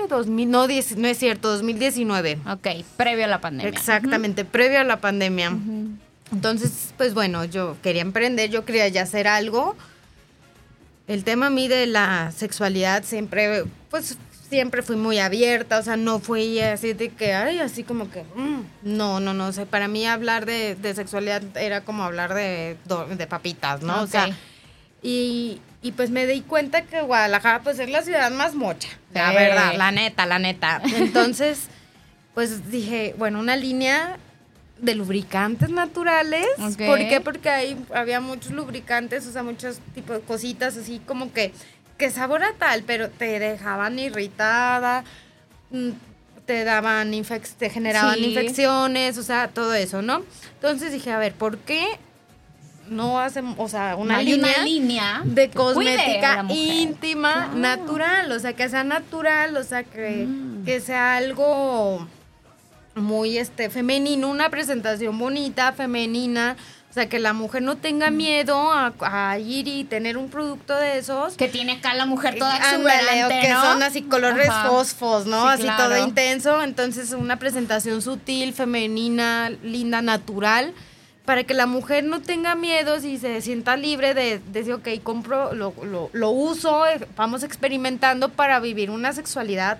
[0.08, 2.38] 2000, no, 10 no es cierto, 2019.
[2.50, 3.68] Ok, previo a la pandemia.
[3.70, 5.56] Exactamente, previo a la pandemia.
[6.32, 9.76] Entonces, pues bueno, yo quería emprender, yo quería ya hacer algo.
[11.06, 14.16] El tema a mí de la sexualidad siempre, pues
[14.54, 18.22] siempre fui muy abierta, o sea, no fui así de que, ay, así como que,
[18.22, 22.34] mm, no, no, no, o sea, para mí hablar de, de sexualidad era como hablar
[22.34, 22.76] de,
[23.16, 24.00] de papitas, ¿no?
[24.00, 24.28] O sea,
[25.02, 29.32] y, y pues me di cuenta que Guadalajara pues es la ciudad más mocha, la
[29.32, 30.80] verdad, la neta, la neta.
[30.96, 31.66] Entonces,
[32.32, 34.18] pues dije, bueno, una línea
[34.78, 36.46] de lubricantes naturales.
[36.60, 36.86] Ok.
[36.86, 37.20] ¿Por qué?
[37.20, 41.52] Porque ahí había muchos lubricantes, o sea, muchos tipos de cositas así como que,
[41.98, 45.04] que sabor a tal, pero te dejaban irritada,
[45.70, 45.90] mm,
[46.46, 47.12] te daban
[47.58, 48.24] te generaban Sí.
[48.26, 50.22] infecciones, o sea, todo eso, ¿no?
[50.54, 51.84] Entonces dije, a ver, ¿por qué
[52.88, 54.54] no hacemos, o sea, una línea?
[54.56, 60.64] una línea de cosmética íntima, natural, o sea, que sea natural, o sea, que, Mm.
[60.66, 62.06] que sea algo
[62.94, 66.56] muy este femenino, una presentación bonita, femenina,
[66.94, 70.76] o sea, que la mujer no tenga miedo a, a ir y tener un producto
[70.76, 71.34] de esos.
[71.34, 73.62] Que tiene acá la mujer toda Ándale, exuberante, o que ¿no?
[73.62, 74.68] son así colores Ajá.
[74.68, 75.42] fosfos, ¿no?
[75.42, 75.88] Sí, así claro.
[75.88, 76.62] todo intenso.
[76.62, 80.72] Entonces, una presentación sutil, femenina, linda, natural,
[81.24, 84.88] para que la mujer no tenga miedos y se sienta libre de de decir, ok,
[85.02, 89.78] compro, lo, lo, lo uso, eh, vamos experimentando para vivir una sexualidad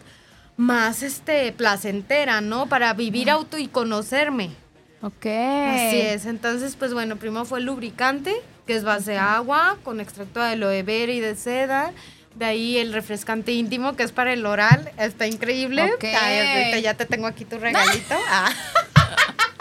[0.56, 2.66] más este placentera, ¿no?
[2.66, 4.63] Para vivir auto y conocerme.
[5.04, 5.26] Ok.
[5.26, 6.24] Así es.
[6.24, 8.34] Entonces, pues bueno, primero fue el lubricante,
[8.66, 11.92] que es base de agua, con extracto de aloe vera y de seda.
[12.34, 14.90] De ahí el refrescante íntimo, que es para el oral.
[14.96, 15.92] Está increíble.
[15.92, 16.04] Ok.
[16.04, 18.14] Ay, ahorita ya te tengo aquí tu regalito.
[18.30, 18.50] Ah.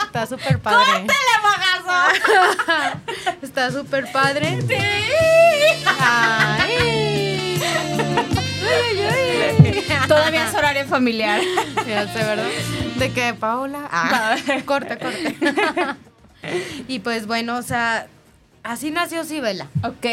[0.06, 1.08] Está súper padre.
[3.42, 4.60] Está súper padre.
[6.00, 6.43] Ay.
[10.48, 11.42] Es horario familiar.
[11.88, 12.48] Ya sé, ¿verdad?
[12.98, 13.88] ¿De qué, Paola?
[13.92, 14.36] Ah,
[14.66, 15.36] corte, corte.
[16.88, 18.08] y pues bueno, o sea,
[18.64, 19.68] así nació Sibela.
[19.84, 20.06] ok.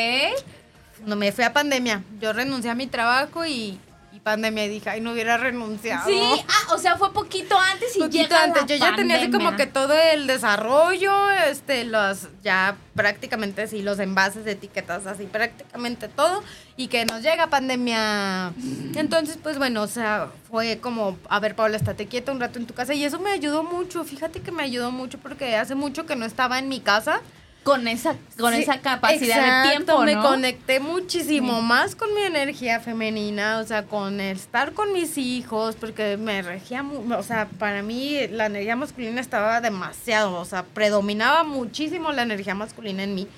[1.06, 2.02] No me fui a pandemia.
[2.20, 3.78] Yo renuncié a mi trabajo y
[4.22, 6.08] pandemia y dije, ay, no hubiera renunciado.
[6.08, 8.62] Sí, ah, o sea, fue poquito antes y Poquito llega antes.
[8.62, 9.66] la Yo ya tenía así como pandemia.
[9.66, 16.42] que todo el desarrollo, este, los, ya prácticamente sí, los envases, etiquetas, así, prácticamente todo.
[16.76, 18.52] Y que nos llega pandemia.
[18.94, 22.66] Entonces, pues bueno, o sea, fue como, a ver, Paula, estate quieta un rato en
[22.66, 22.94] tu casa.
[22.94, 24.04] Y eso me ayudó mucho.
[24.04, 27.20] Fíjate que me ayudó mucho porque hace mucho que no estaba en mi casa.
[27.62, 30.22] Con esa con Sí, esa capacidad exacto, de tiempo, me ¿no?
[30.22, 31.66] conecté muchísimo Sí.
[31.66, 36.40] más con mi energía femenina, o sea, con el estar con mis hijos, porque me
[36.40, 42.22] regía, o sea, para mí la energía masculina estaba demasiado, o sea, predominaba muchísimo la
[42.22, 43.28] energía masculina en mí.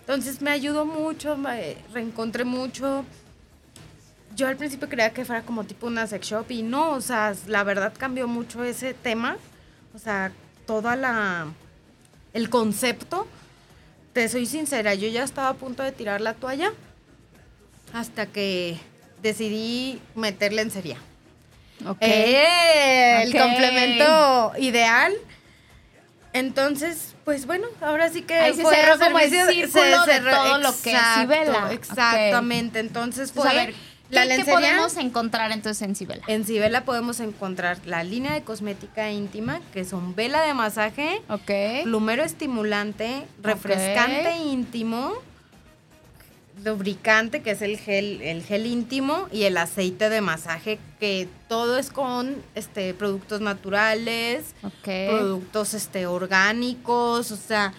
[0.00, 3.04] Entonces me ayudó mucho, me reencontré mucho.
[4.34, 7.34] Yo al principio creía que fuera como tipo una sex shop y no, o sea,
[7.46, 9.36] la verdad cambió mucho ese tema,
[9.94, 10.32] o sea,
[10.66, 11.46] toda la
[12.32, 13.26] el concepto
[14.12, 16.72] te soy sincera, yo ya estaba a punto de tirar la toalla
[17.92, 18.78] hasta que
[19.22, 20.96] decidí meter lencería.
[21.86, 21.98] Ok.
[22.00, 23.22] ¡Eh!
[23.22, 25.12] El complemento ideal.
[26.32, 30.12] Entonces, pues bueno, ahora sí que Ahí se fue cerró como el servicio- círculo de
[30.12, 31.72] cerró- todo lo que es Sibela.
[31.72, 32.78] Exactamente.
[32.80, 33.74] Entonces fue ver,
[34.10, 36.22] la ¿qué, podemos encontrar entonces en Cibela?
[36.26, 41.84] En Sibela podemos encontrar la línea de cosmética íntima, que son vela de masaje, Ok.
[41.84, 45.12] plumero estimulante, refrescante íntimo,
[46.64, 51.78] lubricante, que es el gel, el gel íntimo, y el aceite de masaje, que todo
[51.78, 54.88] es con este productos naturales, Ok.
[55.08, 57.72] productos este orgánicos, o sea,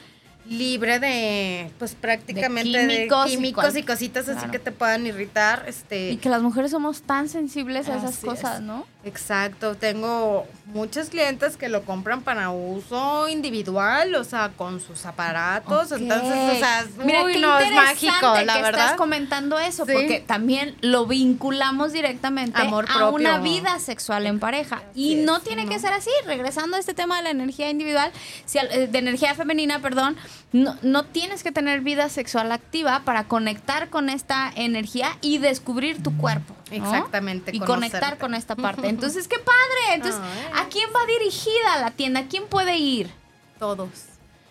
[0.50, 5.06] libre de pues prácticamente de químicos y químicos, cual- y, cositas así que te puedan
[5.06, 8.62] irritar, este Y que las mujeres somos tan sensibles a esas Así cosas, es.
[8.62, 8.86] ¿no?
[9.06, 15.94] Exacto, tengo muchos clientes que lo compran para uso individual, o sea, con sus aparatos,
[15.94, 18.82] entonces, o sea, es- Mira, uy, qué no, es interesante mágico, la que verdad.
[18.82, 19.94] estás comentando eso, Sí.
[19.94, 23.10] porque también lo vinculamos directamente Amor a propio.
[23.16, 24.84] una vida sexual en pareja.
[24.94, 25.70] y no tiene ¿no?
[25.72, 26.10] que ser así.
[26.26, 28.12] Regresando a este tema de la energía individual,
[28.54, 30.18] eh, de energía femenina, perdón,
[30.52, 36.04] no, no tienes que tener vida sexual activa para conectar con esta energía y descubrir
[36.04, 36.54] tu cuerpo.
[36.72, 36.76] ¿No?
[36.78, 37.90] Exactamente, Y conocerte.
[37.92, 38.88] conectar con esta parte.
[38.88, 39.96] Entonces, qué padre.
[39.96, 40.22] Entonces.
[40.56, 42.22] ¿a quién va dirigida la tienda?
[42.22, 43.10] ¿A quién puede ir?
[43.58, 43.90] Todos.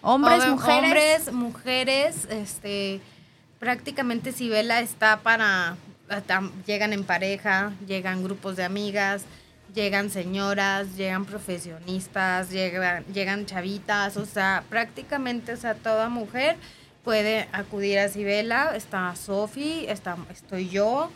[0.00, 0.82] Hombres, Hom- mujeres.
[0.84, 3.00] Hombres, mujeres, este,
[3.58, 5.76] prácticamente Sibela está para,
[6.66, 9.22] llegan en pareja, llegan grupos de amigas,
[9.74, 16.56] llegan señoras, llegan profesionistas, llegan, llegan chavitas, o sea, prácticamente, o sea, toda mujer
[17.04, 21.10] puede acudir a Sibela, está Sofi, está, estoy yo,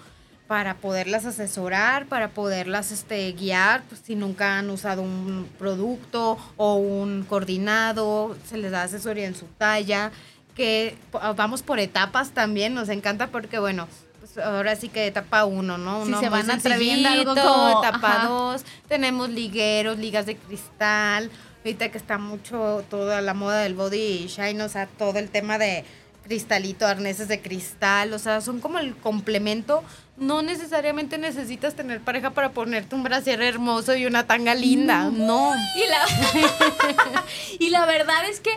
[0.53, 6.75] para poderlas asesorar, para poderlas este, guiar, pues, si nunca han usado un producto o
[6.75, 10.13] un coordinado, se les da asesoría en su talla,
[10.55, 13.89] que po- vamos por etapas también, nos encanta porque, bueno,
[14.21, 16.03] pues ahora sí que etapa uno, ¿no?
[16.05, 18.29] Sí, Uno se muy van atreviendo algo como- etapa ajá.
[18.29, 21.31] dos, tenemos ligueros, ligas de cristal,
[21.65, 25.57] ahorita que está mucho toda la moda del body shine, o sea, todo el tema
[25.57, 25.87] de
[26.25, 29.83] cristalito, arneses de cristal, o sea, son como el complemento.
[30.23, 35.53] No necesariamente necesitas tener pareja para ponerte un brasier hermoso y una tanga linda, no.
[35.77, 37.25] Y la,
[37.59, 38.51] y la verdad es que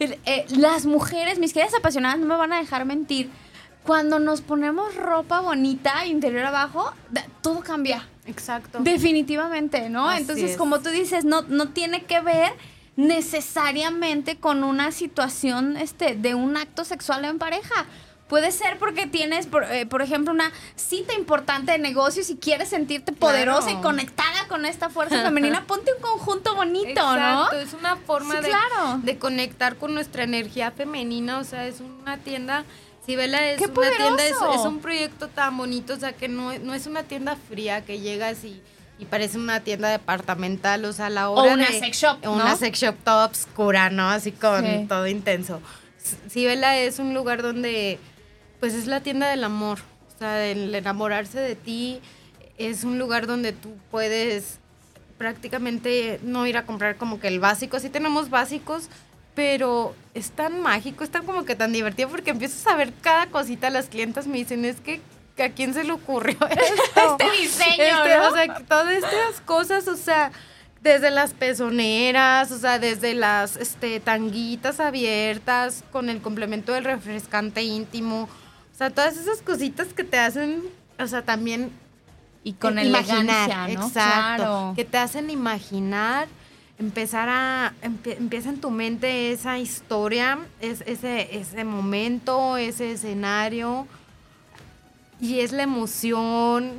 [0.00, 3.30] eh, las mujeres, mis queridas apasionadas, no me van a dejar mentir.
[3.84, 6.92] Cuando nos ponemos ropa bonita, interior abajo,
[7.42, 8.06] todo cambia.
[8.26, 8.78] Exacto.
[8.80, 10.08] Definitivamente, ¿no?
[10.08, 10.56] Así Entonces, es.
[10.56, 12.52] como tú dices, no, no tiene que ver
[12.96, 17.86] necesariamente con una situación este, de un acto sexual en pareja.
[18.30, 22.68] Puede ser porque tienes, por, eh, por ejemplo, una cita importante de negocios y quieres
[22.70, 23.78] sentirte poderosa Claro.
[23.80, 25.66] y conectada con esta fuerza femenina.
[25.66, 27.18] Ponte un conjunto bonito, Exacto,
[27.56, 27.58] ¿no?
[27.60, 29.00] es una forma Sí, de, claro.
[29.02, 32.64] de conectar con nuestra energía femenina, o sea, es una tienda,
[33.04, 36.72] Sibela es ¡Qué una tienda, es, un proyecto tan bonito, o sea, que no, no
[36.74, 38.62] es una tienda fría que llegas y,
[39.00, 42.18] y parece una tienda departamental, o sea, a la O hora una de- sex shop,
[42.22, 42.34] ¿no?
[42.34, 44.08] Una sex shop toda obscura, ¿no?
[44.08, 44.86] Así con Sí.
[44.88, 45.60] todo intenso.
[46.28, 47.98] Sibela es un lugar donde,
[48.60, 49.78] pues es la tienda del amor,
[50.14, 52.00] o sea, el enamorarse de ti,
[52.58, 54.58] es un lugar donde tú puedes
[55.16, 57.78] prácticamente no ir a comprar como que el básico.
[57.78, 58.88] Sí tenemos básicos,
[59.34, 63.26] pero es tan mágico, es tan como que tan divertido porque empiezas a ver cada
[63.26, 63.70] cosita.
[63.70, 65.00] Las clientas me dicen, es que
[65.42, 67.18] ¿a quién se le ocurrió esto?
[67.18, 68.28] Este diseño, Este, ¿no?
[68.28, 70.32] O sea, todas estas cosas, o sea,
[70.82, 77.62] desde las pezoneras, o sea, desde las este, tanguitas abiertas con el complemento del refrescante
[77.62, 78.28] íntimo.
[78.80, 80.62] O sea, todas esas cositas que te hacen,
[80.98, 81.70] o sea, también
[82.44, 83.20] Y con imaginar,
[83.50, 83.86] elegancia, ¿no?
[83.86, 84.72] exacto, Claro.
[84.74, 86.28] que te hacen imaginar,
[86.78, 93.86] empezar a empie- empieza en tu mente esa historia, es, ese ese momento, ese escenario
[95.20, 96.72] y es la emoción.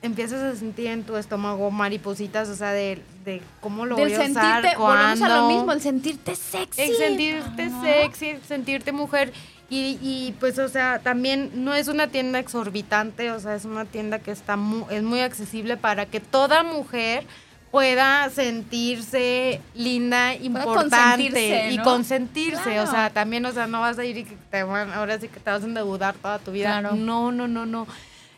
[0.00, 4.14] Empiezas a sentir en tu estómago maripositas, o sea, de, de cómo lo Del voy
[4.14, 5.48] a usar, sentirte, volvemos a lo cuándo.
[5.48, 6.80] mismo, el sentirte sexy.
[6.80, 9.34] El sentirte sexy, el sentirte mujer.
[9.68, 13.84] Y, y, pues, o sea, también no es una tienda exorbitante, o sea, es una
[13.84, 17.24] tienda que está mu- es muy accesible para que toda mujer
[17.72, 21.82] pueda sentirse linda, importante consentirse, y ¿no?
[21.84, 22.80] consentirse.
[22.80, 25.28] O sea, también, o sea, no vas a ir y que te van, ahora sí
[25.28, 26.80] que te vas a endeudar toda tu vida.
[26.80, 26.94] Claro.
[26.96, 27.86] No, no, no, no.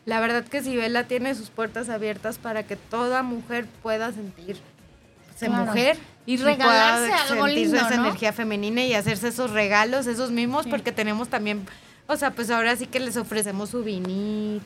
[0.07, 4.13] La verdad que Sibela tiene sus puertas abiertas para que toda mujer pueda
[5.39, 5.67] sentirse Claro.
[5.67, 8.07] mujer Y pueda regalarse algo sentirse lindo, esa ¿no?
[8.07, 11.67] energía femenina y hacerse esos regalos, esos mimos, porque tenemos también,
[12.07, 14.65] o sea, pues ahora sí que les ofrecemos su vinito.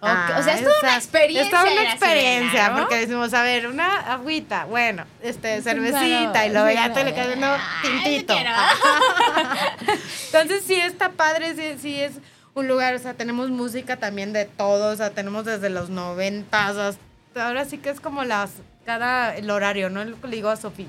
[0.00, 4.12] O sea, es toda una experiencia Es toda una experiencia, porque decimos, a ver, una
[4.12, 8.34] agüita, bueno, este, cervecita, claro, y luego ya te le cae ay, tintito.
[10.26, 12.12] Entonces sí está padre, sí, sí es
[12.54, 16.76] un lugar, o sea, tenemos música también de todo, o sea, tenemos desde los noventas
[16.76, 18.50] hasta, ahora sí que es como las,
[18.84, 20.02] cada, el horario, ¿no?
[20.02, 20.88] Es lo que le digo a Sofía,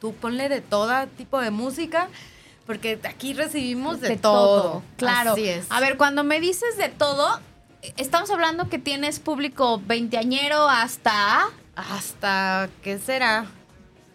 [0.00, 2.08] tú ponle de todo tipo de música,
[2.66, 4.82] porque aquí recibimos de, todo.
[4.96, 5.32] Claro.
[5.32, 5.66] Así es.
[5.70, 7.40] A ver, cuando me dices de todo,
[7.96, 11.48] estamos hablando que tienes público veinteañero hasta.
[11.76, 13.46] Hasta, ¿qué será?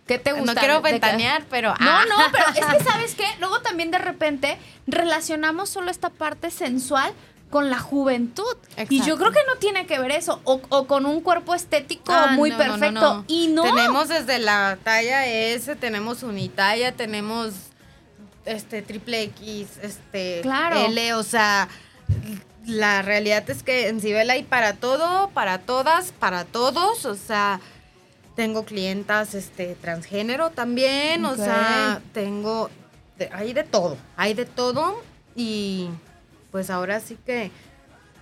[0.07, 0.53] ¿Qué te gusta?
[0.53, 1.69] No quiero ¿De ventanear, pero...
[1.79, 2.03] No, ah.
[2.09, 3.25] no, pero es que, ¿sabes qué?
[3.39, 4.57] Luego también de repente
[4.87, 7.13] relacionamos solo esta parte sensual
[7.49, 8.55] con la juventud.
[8.89, 10.39] Y yo creo que no tiene que ver eso.
[10.43, 13.13] O, o con un cuerpo estético Ah, muy no, no, no, perfecto.
[13.15, 13.25] no.
[13.27, 13.63] Y no.
[13.63, 17.53] Tenemos desde la talla S, tenemos unitalla, tenemos
[18.45, 20.77] este triple X, este Claro.
[20.85, 21.67] L, o sea,
[22.65, 27.59] la realidad es que en Cibela hay para todo, para todas, para todos, o sea,
[28.35, 32.69] tengo clientas este transgénero también, o sea, tengo
[33.33, 35.01] hay de todo, hay de todo
[35.35, 35.89] y
[36.51, 37.51] pues ahora sí que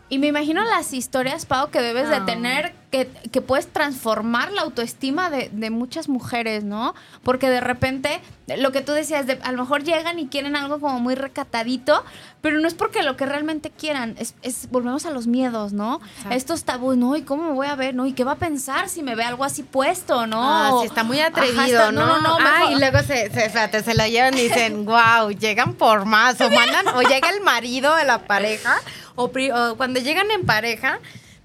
[0.10, 4.62] Y me imagino las historias, Pau, que debes de tener, que, que puedes transformar la
[4.62, 6.95] autoestima de, de muchas mujeres, ¿no?
[7.24, 8.22] Porque de repente,
[8.58, 12.05] lo que tú decías, de, a lo mejor llegan y quieren algo como muy recatadito,
[12.41, 15.99] pero no es porque lo que realmente quieran, es, es volvemos a los miedos, ¿no?
[16.16, 16.36] Exacto.
[16.38, 17.18] Estos tabús, ¿no?
[17.18, 18.05] ¿Y cómo me voy a ver, no?
[18.05, 20.39] ¿Y qué va a pensar si me ve algo así puesto, no?
[20.41, 22.05] Ah, sí, está muy Ajá, atrevido, está- ¿no?
[22.08, 22.45] No, no, no.
[22.47, 26.39] Ah, y luego se, se, se la llevan y dicen, wow, llegan por más.
[26.39, 28.78] O mandan, o llega el marido de la pareja,
[29.18, 30.99] o, pri- o cuando llegan en pareja,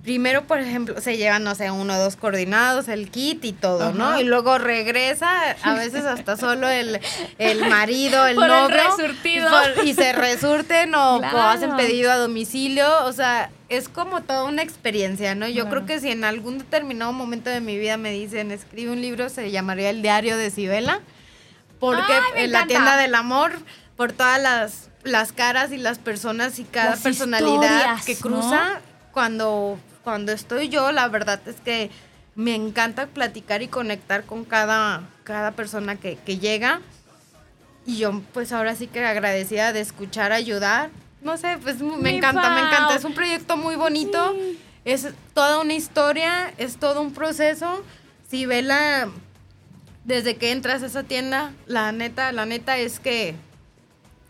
[0.04, 3.92] primero, por ejemplo, se llevan, no sé, uno o dos coordinados, el kit y todo,
[3.92, 4.20] ¿no?
[4.20, 5.30] Y luego regresa,
[5.62, 7.00] a veces hasta solo el,
[7.38, 8.76] el marido, el Por el novio.
[8.76, 9.48] resurtido.
[9.48, 12.84] por- y se resurten o, hacen pedido a domicilio.
[13.06, 15.46] O sea, es como toda una experiencia, ¿no?
[15.48, 15.70] Yo Claro.
[15.70, 19.28] creo que si en algún determinado momento de mi vida me dicen, escribe un libro,
[19.28, 21.00] se llamaría El Diario de Sibela.
[21.78, 23.52] Porque Ay, en la tienda del amor,
[23.96, 28.20] por todas las, las caras y las personas y cada Las personalidad que ¿no?
[28.20, 28.80] cruza,
[29.12, 31.90] cuando, cuando estoy yo, la verdad es que
[32.34, 36.80] me encanta platicar y conectar con cada, cada persona que, que llega.
[37.84, 40.90] Y yo, pues ahora sí que agradecida de escuchar, ayudar.
[41.20, 42.94] No sé, pues me Mi encanta, me encanta.
[42.94, 44.34] Es un proyecto muy bonito.
[44.84, 47.84] Es toda una historia, es todo un proceso.
[48.28, 49.08] Si ve la.
[50.04, 53.36] Desde que entras a esa tienda, la neta, la neta es que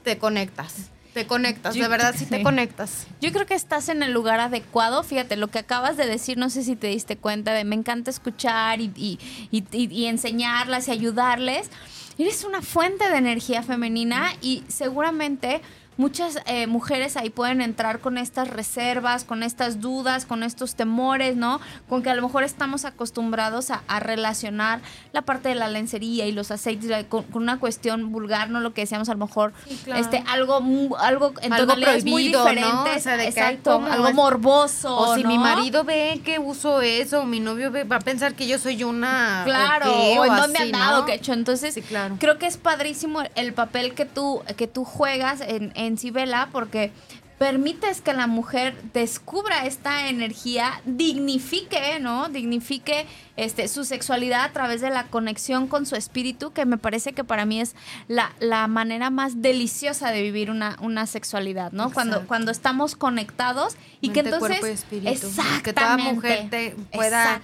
[0.03, 0.75] te conectas.
[1.15, 3.07] Te conectas, Yo- de verdad sí, te conectas.
[3.21, 5.03] Yo creo que estás en el lugar adecuado.
[5.03, 8.11] Fíjate, lo que acabas de decir, no sé si te diste cuenta de me encanta
[8.11, 9.19] escuchar y, y-
[9.51, 11.71] y- y- y enseñarlas y ayudarles.
[12.19, 15.61] Eres una fuente de energía femenina y seguramente
[15.97, 21.37] muchas eh, mujeres ahí pueden entrar con estas reservas, con estas dudas, con estos temores,
[21.37, 21.61] ¿no?
[21.89, 24.81] Con que a lo mejor estamos acostumbrados a, a relacionar
[25.13, 28.61] la parte de la lencería y los aceites con, con una cuestión vulgar, ¿no?
[28.61, 30.01] Lo que decíamos a lo mejor, Sí, claro.
[30.01, 30.57] este, algo,
[30.99, 32.85] algo en Algo tonalidades muy prohibido, ¿no?
[32.85, 37.21] O sea, de exacto, ¿cómo algo morboso, O si mi marido ve que uso eso,
[37.21, 39.43] o mi novio ve, va a pensar que yo soy una.
[39.45, 41.07] Claro, qué, o en dónde han dado, ¿no?
[41.07, 41.33] que hecho.
[41.33, 42.17] Entonces, Sí, claro.
[42.19, 46.93] creo que es padrísimo el papel que tú, que tú juegas en, en Cibela, porque
[47.39, 52.29] permites que la mujer descubra esta energía, dignifique, ¿no?
[52.29, 53.05] Dignifique
[53.37, 57.25] este, su sexualidad a través de la conexión con su espíritu, que me parece que
[57.25, 57.75] para mí es
[58.07, 61.91] la, la manera más deliciosa de vivir una, una sexualidad, ¿no?
[61.93, 62.29] Cuando, Exacto.
[62.29, 64.49] cuando estamos conectados y que entonces...
[64.61, 65.09] cuerpo y espíritu.
[65.11, 65.63] Exactamente.
[65.65, 67.41] Que toda mujer te pueda,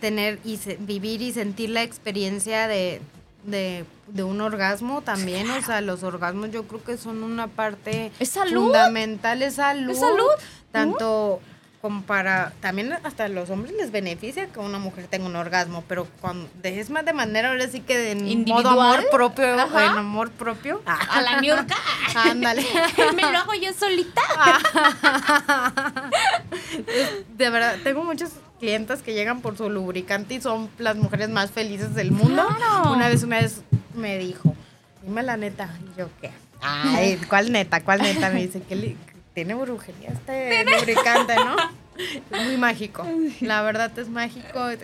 [0.00, 3.00] tener y se- vivir y sentir la experiencia de,
[3.44, 5.50] de, de un orgasmo también.
[5.50, 9.42] O sea, los orgasmos yo creo que son una parte Es fundamental.
[9.42, 9.90] Es salud.
[9.90, 10.30] Es salud.
[10.72, 11.40] Tanto
[11.80, 12.52] como para.
[12.60, 16.48] También hasta a los hombres les beneficia que una mujer tenga un orgasmo, pero cuando
[16.62, 18.66] es más de manera ahora sí que de modo Individual.
[19.00, 19.54] amor propio.
[19.60, 19.86] Ajá.
[19.86, 20.82] En amor propio.
[20.86, 21.76] A la Niurka.
[22.14, 22.66] Ándale.
[23.14, 24.22] Me lo hago yo solita.
[27.36, 31.50] De verdad, tengo muchas clientas que llegan por su lubricante y son las mujeres más
[31.50, 32.46] felices del mundo.
[32.56, 32.92] Claro.
[32.92, 33.62] Una vez, una vez
[33.94, 34.54] me dijo,
[35.02, 35.70] dime la neta.
[35.94, 36.30] Y yo, ¿qué?
[36.60, 37.80] Ay, ¿cuál neta?
[37.82, 38.30] ¿Cuál neta?
[38.30, 38.96] Me dice li-
[39.34, 41.56] tiene brujería este lubricante, ¿no?
[41.98, 43.04] Es muy mágico.
[43.40, 44.68] La verdad es mágico.
[44.68, 44.80] Es,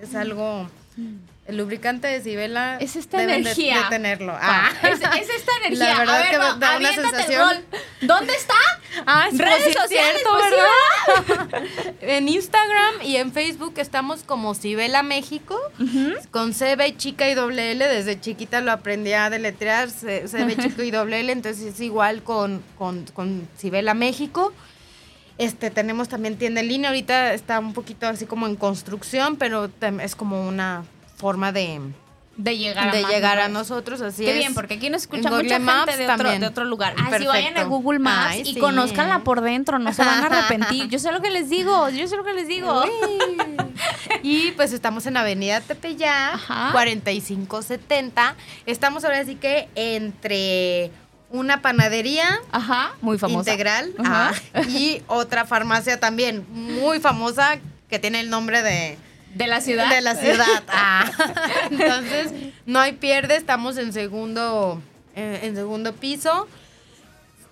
[0.00, 0.70] es algo.
[1.46, 2.76] El lubricante de Cibela.
[2.78, 3.82] Es esta deben de- energía.
[3.82, 4.32] De, tenerlo.
[4.40, 4.88] Ah, Ah.
[4.88, 5.92] es, es esta energía.
[5.94, 7.64] La verdad a ver, que da una sensación.
[8.02, 8.54] ¿Dónde está?
[9.06, 11.64] Ah, sí, Redes sí es sociales, cierto, ¿verdad?
[12.00, 15.58] en Instagram y en Facebook estamos como Cibela México,
[16.30, 17.86] con CB chica y doble L.
[17.86, 22.62] Desde chiquita lo aprendí a deletrear, CB chico y doble L, entonces es igual con,
[22.78, 24.52] con, con Cibela México.
[25.38, 29.70] Este, tenemos también tienda en línea, ahorita está un poquito así como en construcción, pero
[30.02, 30.84] es como una
[31.16, 31.80] forma de,
[32.42, 34.36] De llegar a de más llegar a nosotros, así Qué es.
[34.38, 36.94] bien, porque aquí nos escucha En mucha Maps gente de otro, de otro lugar.
[36.96, 37.32] Ah, sí, Perfecto.
[37.32, 38.58] vayan a Google Maps Ay, y sí.
[38.60, 40.88] conozcanla por dentro, no se van a arrepentir.
[40.88, 42.82] Yo sé lo que les digo, yo sé lo que les digo.
[44.22, 46.68] Y pues estamos en Avenida Tepeyac, Ajá.
[46.72, 48.34] 4570.
[48.66, 50.90] Estamos ahora sí que entre
[51.30, 53.50] una panadería Ajá, muy famosa.
[53.50, 54.32] integral Ajá.
[54.54, 58.98] ah, y otra farmacia también muy famosa que tiene el nombre de,
[59.34, 59.88] De la ciudad.
[59.90, 60.62] de la ciudad.
[60.68, 61.10] Ah.
[61.70, 62.32] Entonces,
[62.66, 64.82] no hay pierde, estamos en segundo,
[65.14, 66.48] en, en segundo piso.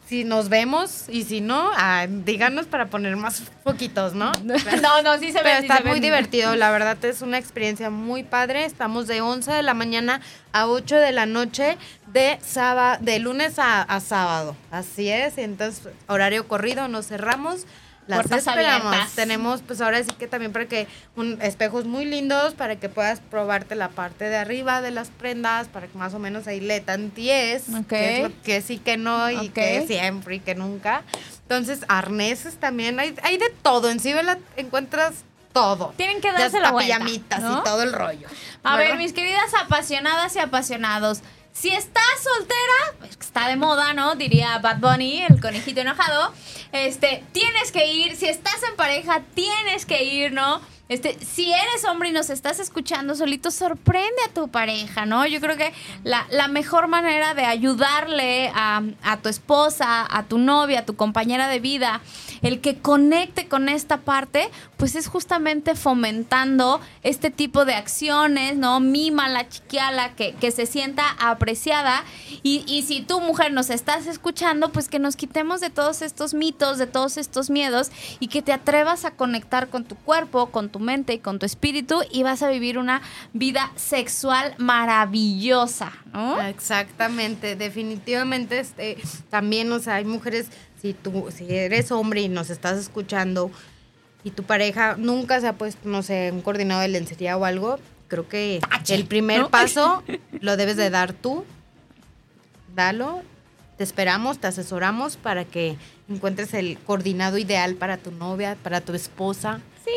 [0.09, 4.33] Si nos vemos y si no, ah, díganos para poner más poquitos, ¿no?
[4.83, 5.45] No, no, sí se ve.
[5.45, 8.65] Pero sí está muy divertido, la verdad es una experiencia muy padre.
[8.65, 10.23] Estamos de 11 de la mañana
[10.53, 11.77] a 8 de la noche
[12.07, 14.57] de sábado, de lunes a, a sábado.
[14.71, 17.67] Así es, entonces horario corrido, nos cerramos.
[18.09, 18.87] Las Puertas esperamos.
[18.87, 19.13] abiertas.
[19.15, 23.21] Tenemos pues ahora sí que también para que un, espejos muy lindos para que puedas
[23.21, 26.81] probarte la parte de arriba de las prendas para que más o menos ahí le
[26.81, 27.87] tanties Ok.
[27.87, 29.53] que, es lo que sí que no y Ok.
[29.53, 31.03] que siempre y que nunca.
[31.43, 33.91] Entonces, arneses también, hay, hay de todo.
[33.91, 35.15] En Cibela encuentras
[35.53, 35.93] todo.
[35.97, 37.61] Tienen que darse la hasta vuelta, pijamitas ¿no?
[37.61, 38.29] y todo el rollo.
[38.63, 39.03] A ver, ¿Verdad?
[39.03, 41.21] mis queridas apasionadas y apasionados.
[41.59, 44.15] Si estás soltera, pues está de moda, ¿no?
[44.15, 46.33] Diría Bad Bunny, el conejito enojado.
[46.71, 48.15] Este, tienes que ir.
[48.15, 50.61] Si estás en pareja, tienes que ir, ¿no?
[50.89, 55.27] Este, si eres hombre y nos estás escuchando solito, sorprende a tu pareja, ¿no?
[55.27, 55.73] Yo creo que
[56.05, 60.95] la, la mejor manera de ayudarle a, a tu esposa, a tu novia, a tu
[60.95, 62.01] compañera de vida,
[62.43, 68.81] el que conecte con esta parte, pues es justamente fomentando este tipo de acciones, ¿no?
[68.81, 72.05] Mima la chiquiala, que, que se sienta apreciada.
[72.43, 76.35] Y, y si tú, mujer, nos estás escuchando, pues que nos quitemos de todos estos
[76.35, 80.69] mitos, de todos estos miedos y que te atrevas a conectar con tu cuerpo, con
[80.69, 86.41] tu mente y con tu espíritu y vas a vivir una vida sexual maravillosa, ¿no?
[86.41, 88.99] Exactamente, definitivamente este,
[89.31, 90.49] también, o sea, hay mujeres,
[90.81, 93.51] si tú, si eres hombre y nos estás escuchando
[94.25, 97.79] y tu pareja nunca se ha puesto, no sé, un coordinado de lencería o algo,
[98.09, 99.51] creo que el primer ¿no?
[99.51, 100.03] paso
[100.41, 101.45] lo debes de dar tú.
[102.75, 103.23] Dalo,
[103.77, 105.77] te esperamos, te asesoramos para que
[106.09, 109.61] encuentres el coordinado ideal para tu novia, para tu esposa.
[109.85, 109.91] Sí.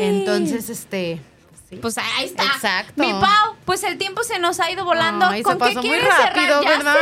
[0.00, 1.20] Entonces, este,
[1.68, 1.76] sí.
[1.76, 2.44] Pues ahí está.
[2.44, 2.92] Exacto.
[2.96, 5.26] Mi Pau, pues el tiempo se nos ha ido volando.
[5.26, 6.94] Ay, se ¿Con qué pasó muy quieres rápido, ¿verdad?
[6.94, 7.00] sé.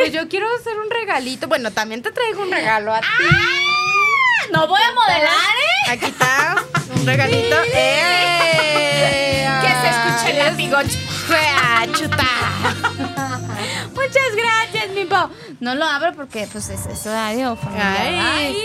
[0.00, 1.48] Pues yo quiero hacer un regalito.
[1.48, 3.06] Bueno, también te traigo un regalo a ti.
[4.50, 5.90] No voy a modelar, ¿eh?
[5.90, 6.56] Aquí está
[6.94, 7.56] un regalito.
[7.74, 9.48] ¡Eh!
[9.62, 10.90] Que se escuche el.
[11.28, 12.26] ¡Fea, chuta!
[13.94, 15.30] Muchas gracias, mi Pau.
[15.60, 17.96] No lo abro porque, pues, es eso radio familiar.
[17.98, 18.56] Ay.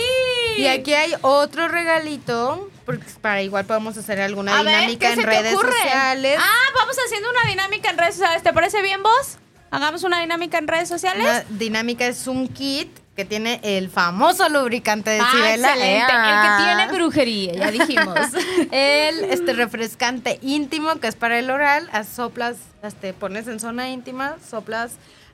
[0.57, 2.69] Y aquí hay otro regalito.
[2.85, 6.39] Porque para igual podemos hacer alguna A dinámica ¿qué en redes sociales.
[6.41, 8.41] Ah, vamos haciendo una dinámica en redes sociales.
[8.43, 9.37] ¿Te parece bien, vos?
[9.69, 11.23] Hagamos una dinámica en redes sociales.
[11.23, 15.69] Una dinámica es un kit que tiene el famoso lubricante de Ah, Cibela.
[15.73, 16.13] excelente.
[16.13, 18.15] El que tiene brujería, ya dijimos.
[18.71, 23.89] El este refrescante íntimo que es para el oral, as- soplas, este, pones en zona
[23.89, 24.91] íntima, soplas,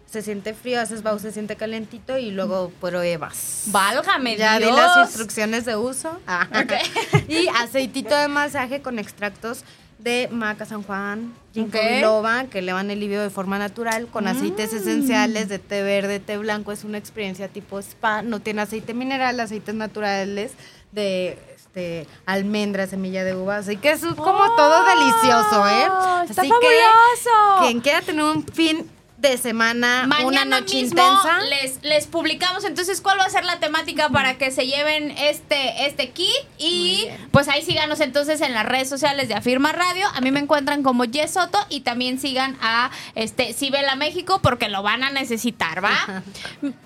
[0.10, 3.64] se siente frío, haces bau, se siente calentito y luego pruebas.
[3.66, 4.78] Válgame Ya di Dios.
[4.78, 6.18] las instrucciones de uso.
[6.26, 6.48] Ah.
[7.28, 9.66] y aceitito de masaje con extractos
[10.04, 11.86] de maca San Juan, ginkgo Ok.
[11.96, 14.76] biloba, que elevan el libido de forma natural, con aceites Mm.
[14.78, 16.72] esenciales de té verde, té blanco.
[16.72, 18.22] Es una experiencia tipo spa.
[18.22, 20.52] No tiene aceite mineral, aceites naturales
[20.92, 23.58] de este, almendra, semilla de uva.
[23.58, 25.88] Así que es como todo delicioso, ¿eh?
[25.90, 27.60] Oh, está Así fabuloso.
[27.62, 28.88] que quien quiera tener un fin
[29.30, 31.40] de semana, Mañana una noche mismo intensa.
[31.50, 35.86] les, les publicamos entonces cuál va a ser la temática para que se lleven este,
[35.88, 40.08] este kit y pues ahí síganos entonces en las redes sociales de Afirma Radio.
[40.14, 44.70] A mí me encuentran como Jess Soto y también sigan a este Cibela México porque
[44.70, 46.24] lo van a necesitar, ¿va?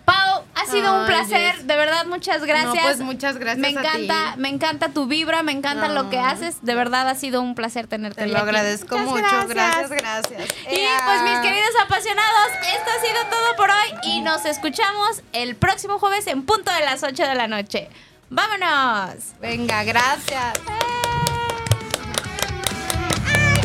[0.06, 2.76] Pau, ha sido un placer, de verdad muchas gracias.
[2.76, 4.40] No, pues, muchas gracias Me a encanta, ti.
[4.40, 7.88] me encanta tu vibra, me encanta lo que haces, de verdad ha sido un placer
[7.88, 8.44] tenerte Te lo aquí.
[8.44, 9.48] agradezco Muchas mucho.
[9.50, 10.42] Gracias, gracias.
[10.72, 10.76] y
[11.06, 12.27] pues mis queridos apasionados,
[12.74, 16.82] esto ha sido todo por hoy y nos escuchamos el próximo jueves en punto de
[16.82, 17.90] las 8 de la noche.
[18.30, 19.34] ¡Vámonos!
[19.40, 20.60] Venga, gracias.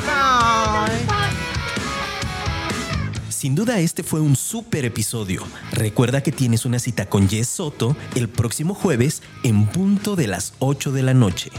[0.09, 1.23] Ay.
[3.43, 5.43] Sin duda este fue un súper episodio.
[5.73, 10.55] Recuerda que tienes una cita con Jess Soto el próximo jueves en punto de las
[10.61, 11.51] 8 de la noche.